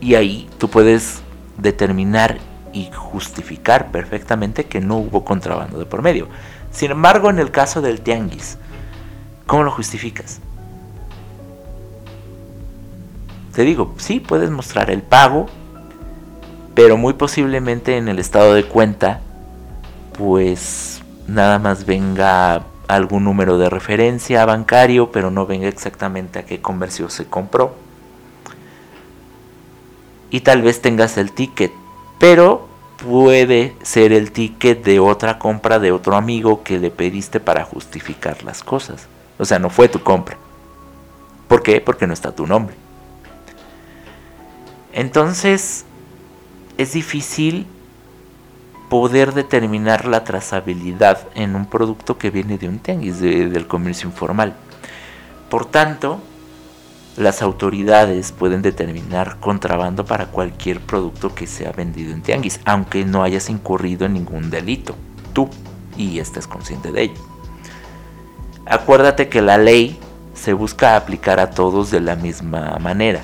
[0.00, 1.22] Y ahí tú puedes
[1.58, 2.38] determinar
[2.74, 6.28] y justificar perfectamente que no hubo contrabando de por medio.
[6.70, 8.58] Sin embargo, en el caso del tianguis,
[9.46, 10.40] ¿cómo lo justificas?
[13.54, 15.46] Te digo, sí, puedes mostrar el pago,
[16.74, 19.20] pero muy posiblemente en el estado de cuenta,
[20.18, 26.60] pues nada más venga algún número de referencia bancario, pero no venga exactamente a qué
[26.60, 27.84] comercio se compró
[30.34, 31.70] y tal vez tengas el ticket,
[32.18, 32.68] pero
[33.04, 38.42] puede ser el ticket de otra compra de otro amigo que le pediste para justificar
[38.44, 39.08] las cosas.
[39.38, 40.36] O sea, no fue tu compra.
[41.48, 41.80] ¿Por qué?
[41.80, 42.76] Porque no está tu nombre.
[44.92, 45.84] Entonces,
[46.78, 47.66] es difícil
[48.88, 54.54] poder determinar la trazabilidad en un producto que viene de un tianguis, del comercio informal.
[55.50, 56.20] Por tanto,
[57.16, 63.22] las autoridades pueden determinar contrabando para cualquier producto que sea vendido en tianguis, aunque no
[63.22, 64.96] hayas incurrido en ningún delito,
[65.32, 65.48] tú,
[65.96, 67.14] y estés consciente de ello.
[68.66, 69.98] Acuérdate que la ley
[70.34, 73.22] se busca aplicar a todos de la misma manera.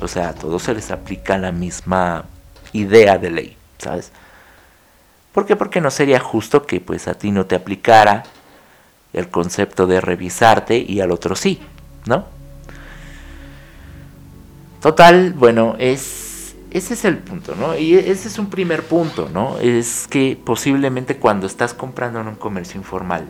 [0.00, 2.24] O sea, a todos se les aplica la misma
[2.72, 4.10] idea de ley, ¿sabes?
[5.32, 5.56] ¿Por qué?
[5.56, 8.22] Porque no sería justo que pues a ti no te aplicara
[9.12, 11.60] el concepto de revisarte y al otro sí,
[12.06, 12.24] ¿no?
[14.82, 16.32] Total, bueno, es
[16.72, 17.76] ese es el punto, ¿no?
[17.76, 19.58] Y ese es un primer punto, ¿no?
[19.58, 23.26] Es que posiblemente cuando estás comprando en un comercio informal,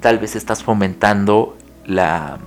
[0.00, 2.38] tal vez estás fomentando la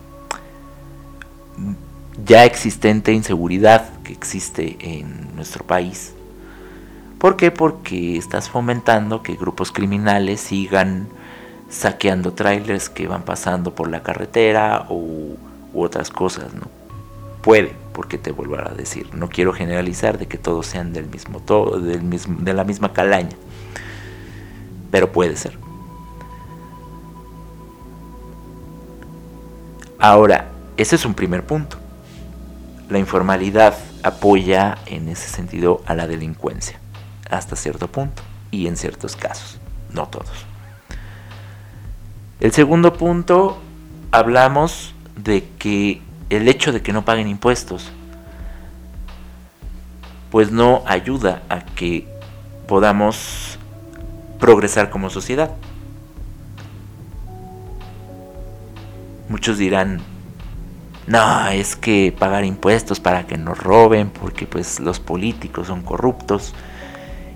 [2.25, 6.13] ya existente inseguridad que existe en nuestro país.
[7.17, 7.51] ¿Por qué?
[7.51, 11.07] Porque estás fomentando que grupos criminales sigan
[11.69, 15.37] saqueando trailers que van pasando por la carretera u,
[15.73, 16.80] otras cosas, ¿no?
[17.41, 21.39] Puede, porque te vuelvo a decir, no quiero generalizar de que todos sean del mismo
[21.39, 23.35] todo, del mismo, de la misma calaña,
[24.91, 25.57] pero puede ser.
[29.97, 31.77] Ahora, ese es un primer punto.
[32.89, 36.79] La informalidad apoya en ese sentido a la delincuencia,
[37.29, 39.59] hasta cierto punto, y en ciertos casos,
[39.93, 40.45] no todos.
[42.39, 43.59] El segundo punto,
[44.11, 46.01] hablamos de que
[46.32, 47.91] el hecho de que no paguen impuestos,
[50.32, 52.07] pues no ayuda a que
[52.67, 53.59] podamos
[54.39, 55.51] progresar como sociedad.
[59.27, 59.99] Muchos dirán,
[61.05, 66.53] no, es que pagar impuestos para que nos roben, porque pues los políticos son corruptos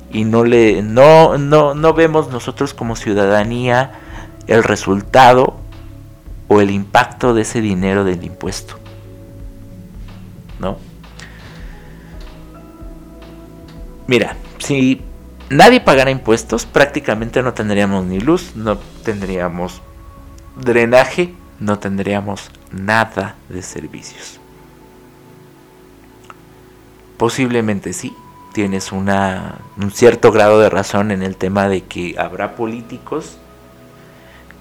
[0.10, 3.92] y no le no no no vemos nosotros como ciudadanía
[4.48, 5.58] el resultado
[6.48, 8.85] o el impacto de ese dinero del impuesto.
[10.60, 10.78] ¿No?
[14.08, 15.02] Mira, si
[15.50, 19.82] nadie pagara impuestos, prácticamente no tendríamos ni luz, no tendríamos
[20.56, 24.40] drenaje, no tendríamos nada de servicios.
[27.18, 28.14] Posiblemente sí,
[28.54, 29.12] tienes un
[29.92, 33.38] cierto grado de razón en el tema de que habrá políticos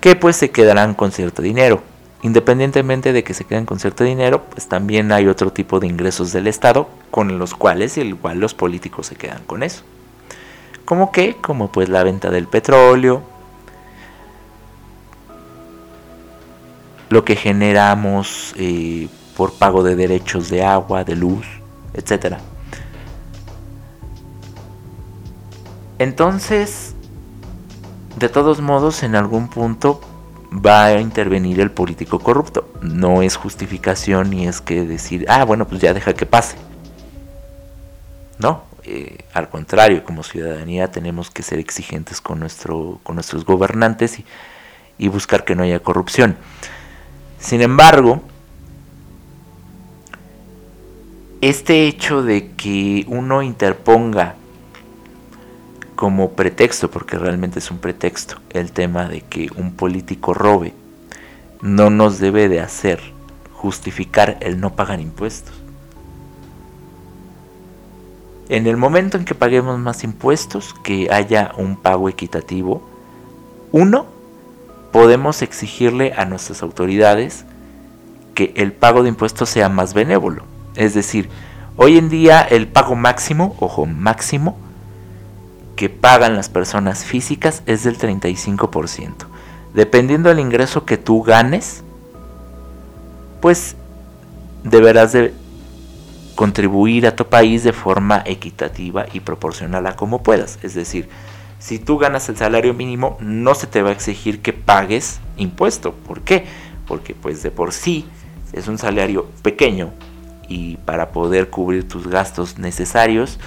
[0.01, 1.83] que pues se quedarán con cierto dinero.
[2.25, 6.33] Independientemente de que se queden con cierto dinero, pues también hay otro tipo de ingresos
[6.33, 9.83] del Estado con los cuales igual los políticos se quedan con eso.
[10.87, 11.37] ¿Cómo qué?
[11.37, 13.21] Como pues la venta del petróleo,
[17.11, 21.47] lo que generamos eh, por pago de derechos de agua, de luz,
[21.93, 22.37] etc.
[25.99, 26.95] Entonces,
[28.17, 30.01] de todos modos, en algún punto
[30.55, 32.69] va a intervenir el político corrupto.
[32.81, 36.57] No es justificación ni es que decir, ah, bueno, pues ya deja que pase.
[38.39, 44.19] No, eh, al contrario, como ciudadanía tenemos que ser exigentes con, nuestro, con nuestros gobernantes
[44.19, 44.25] y,
[44.99, 46.37] y buscar que no haya corrupción.
[47.39, 48.23] Sin embargo,
[51.41, 54.37] este hecho de que uno interponga
[55.95, 60.75] como pretexto, porque realmente es un pretexto, el tema de que un político robe,
[61.63, 63.01] no nos debe de hacer
[63.53, 65.55] justificar el no pagar impuestos.
[68.49, 72.87] En el momento en que paguemos más impuestos, que haya un pago equitativo,
[73.73, 74.07] uno,
[74.93, 77.47] podemos exigirle a nuestras autoridades
[78.35, 80.45] que el pago de impuestos sea más benévolo.
[80.77, 81.31] Es decir,
[81.77, 84.59] hoy en día el pago máximo, ojo, máximo,
[85.77, 89.13] que pagan las personas físicas es del 35%.
[89.75, 91.83] Dependiendo del ingreso que tú ganes,
[93.41, 93.77] pues
[94.63, 95.35] deberás de
[96.35, 100.59] contribuir a tu país de forma equitativa y proporcional a como puedas.
[100.63, 101.09] Es decir,
[101.59, 105.93] si tú ganas el salario mínimo, no se te va a exigir que pagues impuesto.
[105.93, 106.45] ¿Por qué?
[106.87, 108.07] Porque pues de por sí
[108.53, 109.91] es un salario pequeño
[110.49, 113.39] y para poder cubrir tus gastos necesarios,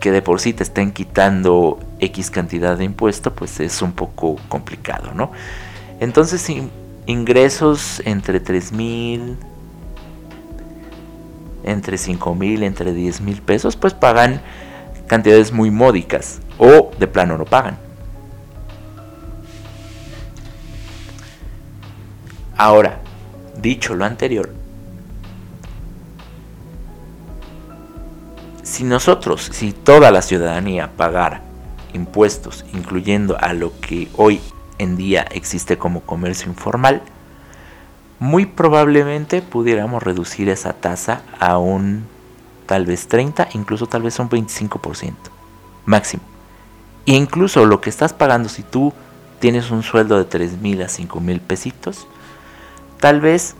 [0.00, 4.36] que de por sí te estén quitando X cantidad de impuesto, pues es un poco
[4.48, 5.32] complicado, ¿no?
[6.00, 6.48] Entonces,
[7.06, 9.36] ingresos entre 3 mil,
[11.64, 14.40] entre 5 mil, entre 10 mil pesos, pues pagan
[15.06, 17.78] cantidades muy módicas o de plano no pagan.
[22.56, 23.00] Ahora,
[23.60, 24.52] dicho lo anterior,
[28.68, 31.40] Si nosotros, si toda la ciudadanía pagara
[31.94, 34.42] impuestos, incluyendo a lo que hoy
[34.76, 37.00] en día existe como comercio informal,
[38.18, 42.04] muy probablemente pudiéramos reducir esa tasa a un
[42.66, 45.14] tal vez 30, incluso tal vez un 25%
[45.86, 46.22] máximo.
[47.06, 48.92] E incluso lo que estás pagando si tú
[49.40, 52.06] tienes un sueldo de 3 mil a 5 mil pesitos,
[53.00, 53.54] tal vez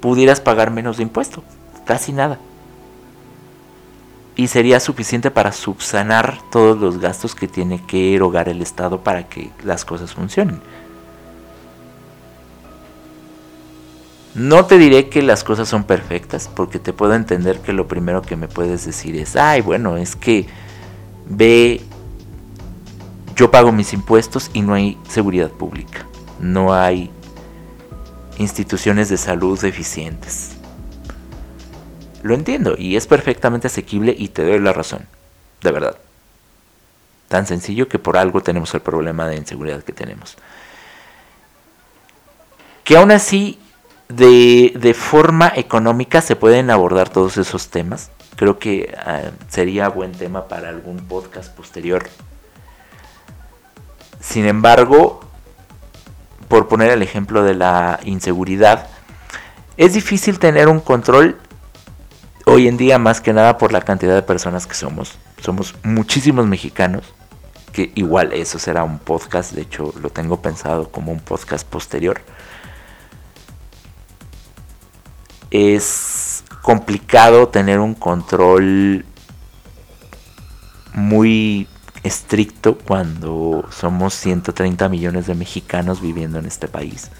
[0.00, 1.44] pudieras pagar menos de impuestos,
[1.84, 2.38] casi nada.
[4.38, 9.28] Y sería suficiente para subsanar todos los gastos que tiene que erogar el Estado para
[9.28, 10.60] que las cosas funcionen.
[14.36, 18.22] No te diré que las cosas son perfectas, porque te puedo entender que lo primero
[18.22, 20.46] que me puedes decir es, ay, bueno, es que
[21.28, 21.80] ve,
[23.34, 26.06] yo pago mis impuestos y no hay seguridad pública,
[26.38, 27.10] no hay
[28.38, 30.57] instituciones de salud eficientes.
[32.22, 35.06] Lo entiendo y es perfectamente asequible y te doy la razón,
[35.62, 35.96] de verdad.
[37.28, 40.36] Tan sencillo que por algo tenemos el problema de inseguridad que tenemos.
[42.84, 43.60] Que aún así
[44.08, 48.10] de, forma económica se pueden abordar todos esos temas.
[48.36, 52.08] Creo que ah, sería buen tema para algún podcast posterior.
[54.20, 55.20] Sin embargo,
[56.48, 58.88] por poner el ejemplo de la inseguridad,
[59.76, 61.36] es difícil tener un control
[62.48, 65.18] hoy en día más que nada por la cantidad de personas que somos.
[65.40, 67.14] Somos muchísimos mexicanos,
[67.72, 72.20] que igual eso será un podcast, de hecho lo tengo pensado como un podcast posterior
[75.50, 79.04] es complicado tener un control
[80.92, 81.66] muy
[82.02, 87.10] estricto cuando somos 130 millones de mexicanos viviendo en este país.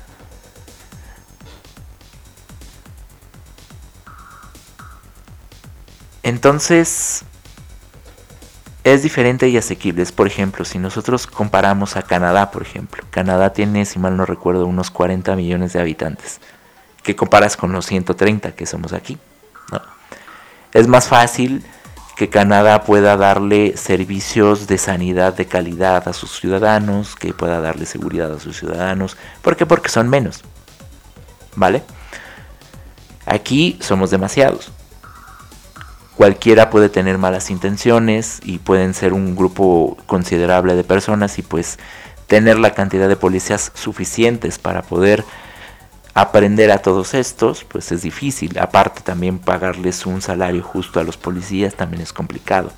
[6.39, 7.25] Entonces,
[8.85, 10.07] es diferente y asequible.
[10.07, 14.65] Por ejemplo, si nosotros comparamos a Canadá, por ejemplo, Canadá tiene, si mal no recuerdo,
[14.65, 16.41] unos 40 millones de habitantes
[17.03, 19.19] que comparas con los 130 que somos aquí.
[20.73, 21.65] Es más fácil
[22.15, 27.85] que Canadá pueda darle servicios de sanidad de calidad a sus ciudadanos, que pueda darle
[27.85, 29.17] seguridad a sus ciudadanos.
[29.43, 29.67] ¿Por qué?
[29.67, 30.45] Porque son menos.
[31.57, 31.83] ¿Vale?
[33.27, 34.71] Aquí somos demasiados.
[36.19, 41.79] Cualquiera puede tener malas intenciones y pueden ser un grupo considerable de personas y pues
[42.27, 45.25] tener la cantidad de policías suficientes para poder
[46.15, 48.59] aprender a todos estos, pues es difícil.
[48.59, 52.73] Aparte también pagarles un salario justo a los policías también es complicado.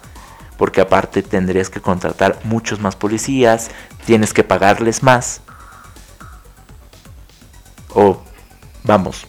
[0.59, 3.71] Porque aparte tendrías que contratar muchos más policías,
[4.05, 5.41] tienes que pagarles más.
[7.95, 8.21] O,
[8.85, 9.27] vamos,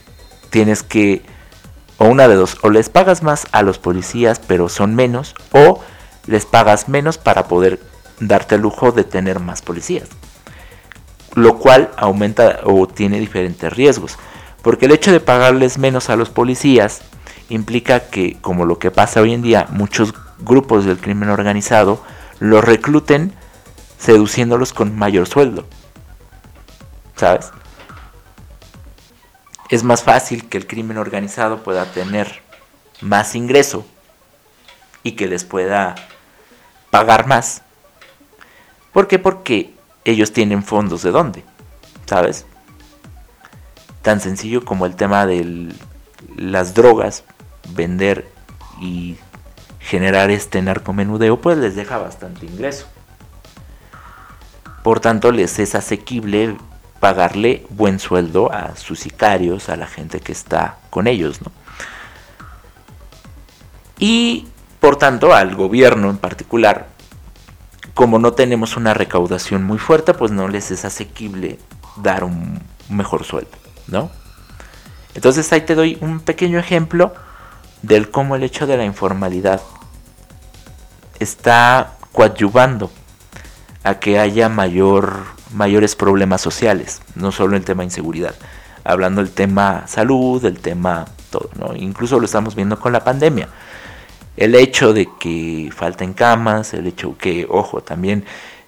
[0.50, 1.22] tienes que,
[2.02, 5.80] o una de dos, o les pagas más a los policías pero son menos, o
[6.26, 7.80] les pagas menos para poder
[8.20, 10.08] darte el lujo de tener más policías
[11.34, 14.16] lo cual aumenta o tiene diferentes riesgos.
[14.62, 17.02] Porque el hecho de pagarles menos a los policías
[17.48, 22.02] implica que, como lo que pasa hoy en día, muchos grupos del crimen organizado
[22.38, 23.32] los recluten
[23.98, 25.66] seduciéndolos con mayor sueldo.
[27.16, 27.50] ¿Sabes?
[29.72, 32.42] Es más fácil que el crimen organizado pueda tener
[33.00, 33.86] más ingreso
[35.02, 35.94] y que les pueda
[36.90, 37.62] pagar más.
[38.92, 39.18] ¿Por qué?
[39.18, 39.72] Porque
[40.04, 41.42] ellos tienen fondos de dónde,
[42.04, 42.44] ¿sabes?
[44.02, 45.74] Tan sencillo como el tema de
[46.36, 47.24] las drogas,
[47.70, 48.30] vender
[48.78, 49.16] y
[49.80, 52.86] generar este narcomenudeo, pues les deja bastante ingreso.
[54.84, 56.58] Por tanto, les es asequible
[57.02, 61.50] pagarle buen sueldo a sus sicarios, a la gente que está con ellos, ¿no?
[63.98, 64.46] Y
[64.78, 66.86] por tanto al gobierno en particular
[67.94, 71.58] como no tenemos una recaudación muy fuerte, pues no les es asequible
[71.96, 73.50] dar un mejor sueldo,
[73.88, 74.08] ¿no?
[75.16, 77.12] Entonces ahí te doy un pequeño ejemplo
[77.82, 79.60] del cómo el hecho de la informalidad
[81.18, 82.92] está coadyuvando
[83.82, 88.34] a que haya mayor, mayores problemas sociales, no solo el tema inseguridad,
[88.84, 91.74] hablando del tema salud, del tema todo, ¿no?
[91.76, 93.48] Incluso lo estamos viendo con la pandemia
[94.36, 98.24] el hecho de que falten camas, el hecho que, ojo, también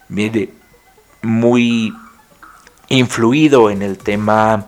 [0.09, 0.51] viene
[1.23, 1.95] muy
[2.89, 4.67] influido en el tema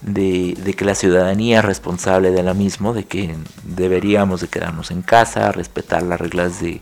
[0.00, 5.02] de, que la ciudadanía es responsable de la mismo, de que deberíamos de quedarnos en
[5.02, 6.80] casa, respetar las reglas de,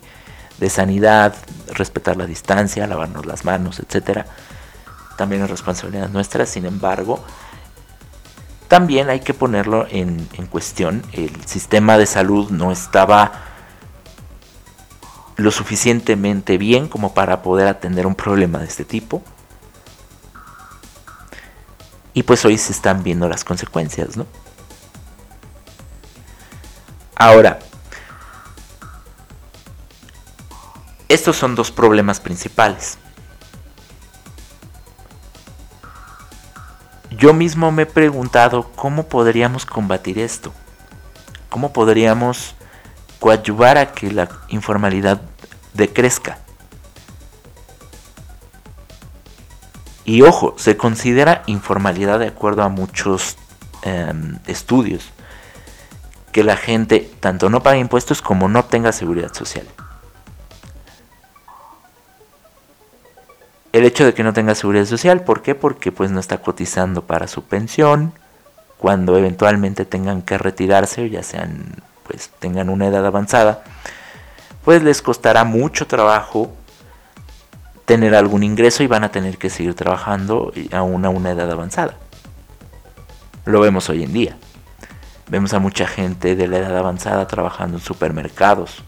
[0.62, 1.34] de sanidad,
[1.74, 4.26] respetar la distancia, lavarnos las manos, etcétera.
[5.16, 7.22] También es responsabilidad nuestra, sin embargo,
[8.68, 11.02] también hay que ponerlo en, cuestión.
[11.12, 13.32] El sistema de salud no estaba
[15.36, 19.20] lo suficientemente bien como para poder atender un problema de este tipo.
[22.14, 24.26] Y pues hoy se están viendo las consecuencias, ¿no?
[27.16, 27.58] Ahora,
[31.12, 32.96] estos son dos problemas principales.
[37.10, 40.52] Yo mismo me he preguntado cómo podríamos combatir esto.
[41.50, 42.54] ¿Cómo podríamos
[43.20, 45.20] coadyuvar a que la informalidad
[45.74, 46.38] decrezca?
[50.04, 53.36] Y ojo, se considera informalidad de acuerdo a muchos
[53.82, 55.10] em, estudios
[56.32, 59.66] que la gente tanto no pague impuestos como no tenga seguridad social.
[63.72, 65.54] El hecho de que no tenga seguridad social, ¿por qué?
[65.54, 68.12] Porque pues no está cotizando para su pensión,
[68.76, 73.62] cuando eventualmente tengan que retirarse o ya sean pues tengan una edad avanzada,
[74.64, 76.52] pues les costará mucho trabajo
[77.84, 81.94] tener algún ingreso y van a tener que seguir trabajando aún a una edad avanzada.
[83.44, 84.36] Lo vemos hoy en día.
[85.28, 88.82] Vemos a mucha gente de la edad avanzada trabajando en supermercados,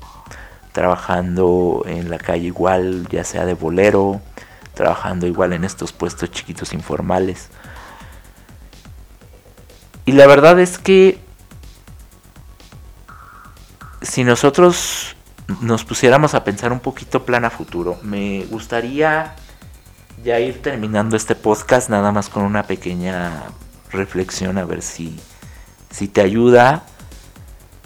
[0.72, 4.20] trabajando en la calle igual, ya sea de bolero,
[4.74, 7.48] trabajando igual en estos puestos chiquitos informales.
[10.06, 11.18] Y la verdad es que
[14.02, 15.16] si nosotros
[15.60, 19.34] nos pusiéramos a pensar un poquito plan a futuro, me gustaría
[20.22, 23.44] ya ir terminando este podcast nada más con una pequeña
[23.90, 25.18] reflexión a ver si,
[25.90, 26.84] si te ayuda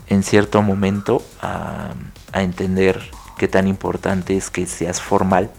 [0.09, 1.91] en cierto momento a,
[2.32, 3.01] a entender
[3.36, 5.51] qué tan importante es que seas formal.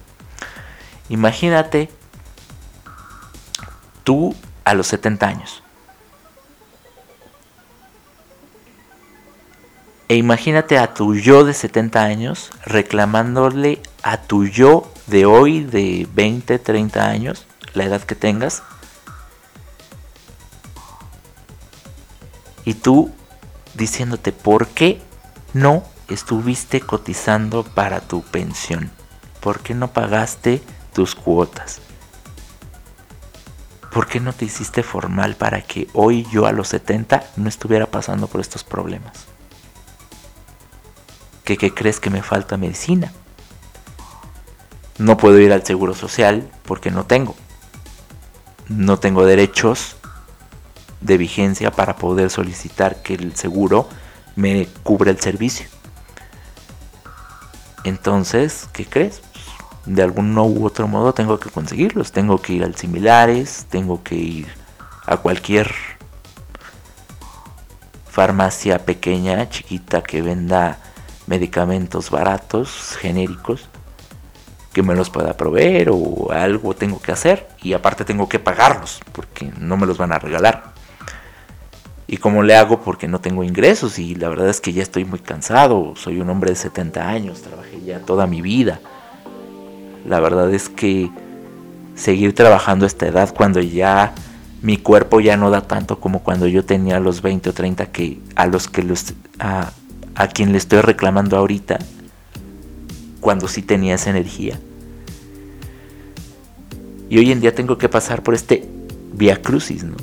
[1.09, 1.89] Imagínate
[4.03, 5.63] tú a los 70 años.
[10.07, 16.07] E imagínate a tu yo de 70 años reclamándole a tu yo de hoy de
[16.13, 18.63] 20, 30 años, la edad que tengas.
[22.65, 23.11] Y tú
[23.75, 24.99] diciéndote por qué
[25.53, 28.91] no estuviste cotizando para tu pensión.
[29.39, 30.61] ¿Por qué no pagaste
[30.99, 31.79] tus cuotas?
[33.89, 37.85] ¿Por qué no te hiciste formal para que hoy yo a los 70 no estuviera
[37.85, 39.27] pasando por estos problemas?
[41.45, 43.13] que, crees que me falta medicina.
[44.97, 47.33] No puedo ir al seguro social porque no tengo.
[48.67, 49.95] No tengo derechos
[50.99, 53.87] de vigencia para poder solicitar que el seguro
[54.35, 55.65] me cubra el servicio.
[57.85, 59.21] Entonces, ¿qué crees?
[59.89, 62.11] De algún u otro modo tengo que conseguirlos.
[62.11, 64.47] Tengo que ir al similares, tengo que ir
[65.07, 65.73] a cualquier
[68.07, 70.77] farmacia pequeña, chiquita que venda
[71.25, 73.67] medicamentos baratos, genéricos,
[74.73, 78.99] que me los pueda proveer o algo tengo que hacer y aparte tengo que pagarlos
[79.11, 80.73] porque no me los van a regalar.
[82.05, 82.81] ¿Y cómo le hago?
[82.81, 86.29] Porque no tengo ingresos y la verdad es que ya estoy muy cansado, soy un
[86.29, 88.81] hombre de 70 años, trabajé ya toda mi vida.
[90.05, 91.09] La verdad es que
[91.95, 94.13] seguir trabajando a esta edad cuando ya
[94.61, 98.19] mi cuerpo ya no da tanto como cuando yo tenía los 20 o 30 que
[98.35, 101.79] a los que los a quien le estoy reclamando ahorita
[103.19, 104.59] cuando sí tenía esa energía.
[107.09, 108.67] Y hoy en día tengo que pasar por este
[109.13, 109.97] via crucis, ¿no?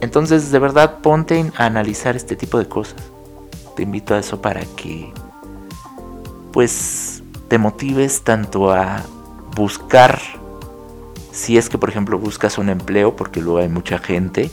[0.00, 2.96] Entonces, de verdad, ponte a analizar este tipo de cosas.
[3.76, 5.12] Te invito a eso para que,
[6.52, 7.11] pues,
[7.52, 9.02] te motives tanto a
[9.54, 10.18] buscar,
[11.32, 14.50] si es que, por ejemplo, buscas un empleo, porque luego hay mucha gente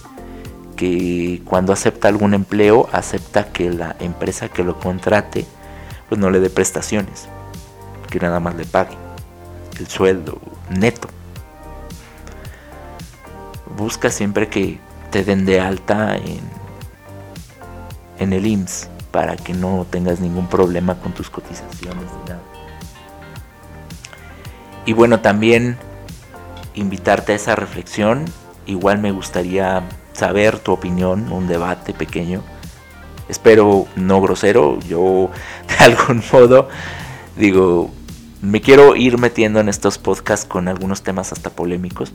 [0.76, 5.46] que cuando acepta algún empleo acepta que la empresa que lo contrate
[6.10, 7.30] pues no le dé prestaciones,
[8.10, 8.98] que nada más le pague
[9.80, 10.38] el sueldo
[10.70, 11.08] neto.
[13.78, 14.78] Busca siempre que
[15.10, 16.42] te den de alta en,
[18.34, 22.49] el IMSS para que no tengas ningún problema con tus cotizaciones ni nada.
[24.90, 25.78] Y bueno, también
[26.74, 28.26] invitarte a esa reflexión.
[28.66, 29.84] Igual me gustaría
[30.14, 32.42] saber tu opinión, un debate pequeño.
[33.28, 35.30] Espero no grosero, yo
[35.68, 36.70] de algún modo
[37.38, 37.92] digo,
[38.42, 42.12] me quiero ir metiendo en estos podcasts con algunos temas hasta polémicos.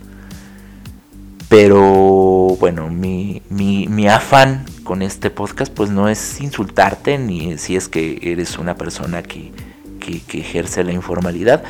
[1.47, 7.87] Pero bueno, mi, mi, afán con este podcast pues no es insultarte ni si es
[7.87, 9.53] que eres una persona que,
[10.01, 11.63] que ejerce la informalidad.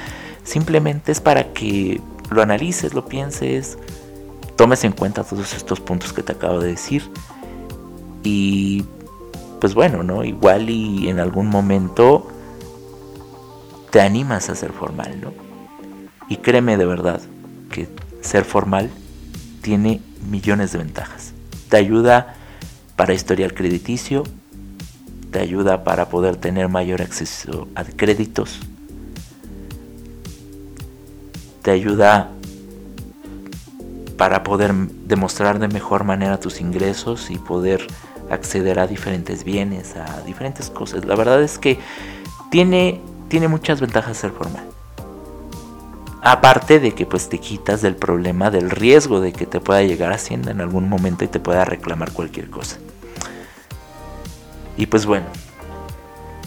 [0.46, 3.78] Simplemente es para que lo analices, lo pienses,
[4.56, 7.04] tomes en cuenta todos estos puntos que te acabo de decir.
[8.24, 8.86] Y
[9.60, 10.24] pues bueno, ¿no?
[10.24, 12.28] Igual y en algún momento
[13.91, 15.34] te animas a ser formal, ¿no?
[16.30, 17.22] Y créeme de verdad
[17.72, 17.88] que
[18.22, 18.89] ser formal
[19.62, 21.34] tiene millones de ventajas.
[21.70, 22.36] Te ayuda
[22.96, 24.24] para historial crediticio,
[25.32, 28.60] te ayuda para poder tener mayor acceso a créditos,
[31.66, 32.30] te ayuda
[34.18, 37.88] para poder demostrar de mejor manera tus ingresos y poder
[38.30, 41.05] acceder a diferentes bienes, a diferentes cosas.
[41.05, 41.80] La verdad es que
[42.51, 44.63] tiene, tiene muchas ventajas ser formal.
[46.22, 50.13] Aparte de que pues te quitas del problema del riesgo de que te pueda llegar
[50.13, 52.78] Hacienda en algún momento y te pueda reclamar cualquier cosa.
[54.78, 55.26] Y pues bueno,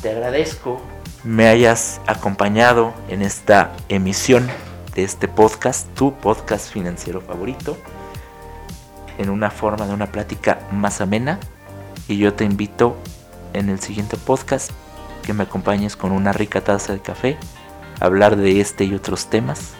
[0.00, 0.80] te agradezco
[1.24, 4.48] me hayas acompañado en esta emisión
[4.98, 7.76] de este podcast, tu podcast financiero favorito,
[9.16, 11.38] en una forma de una plática más amena.
[12.08, 12.96] Y yo te invito
[13.52, 14.72] en el siguiente podcast
[15.22, 17.38] que me acompañes con una rica taza de café
[18.00, 19.74] hablar de este y otros temas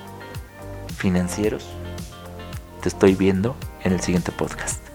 [0.97, 1.67] financieros.
[2.81, 4.88] Te estoy viendo en el siguiente podcast.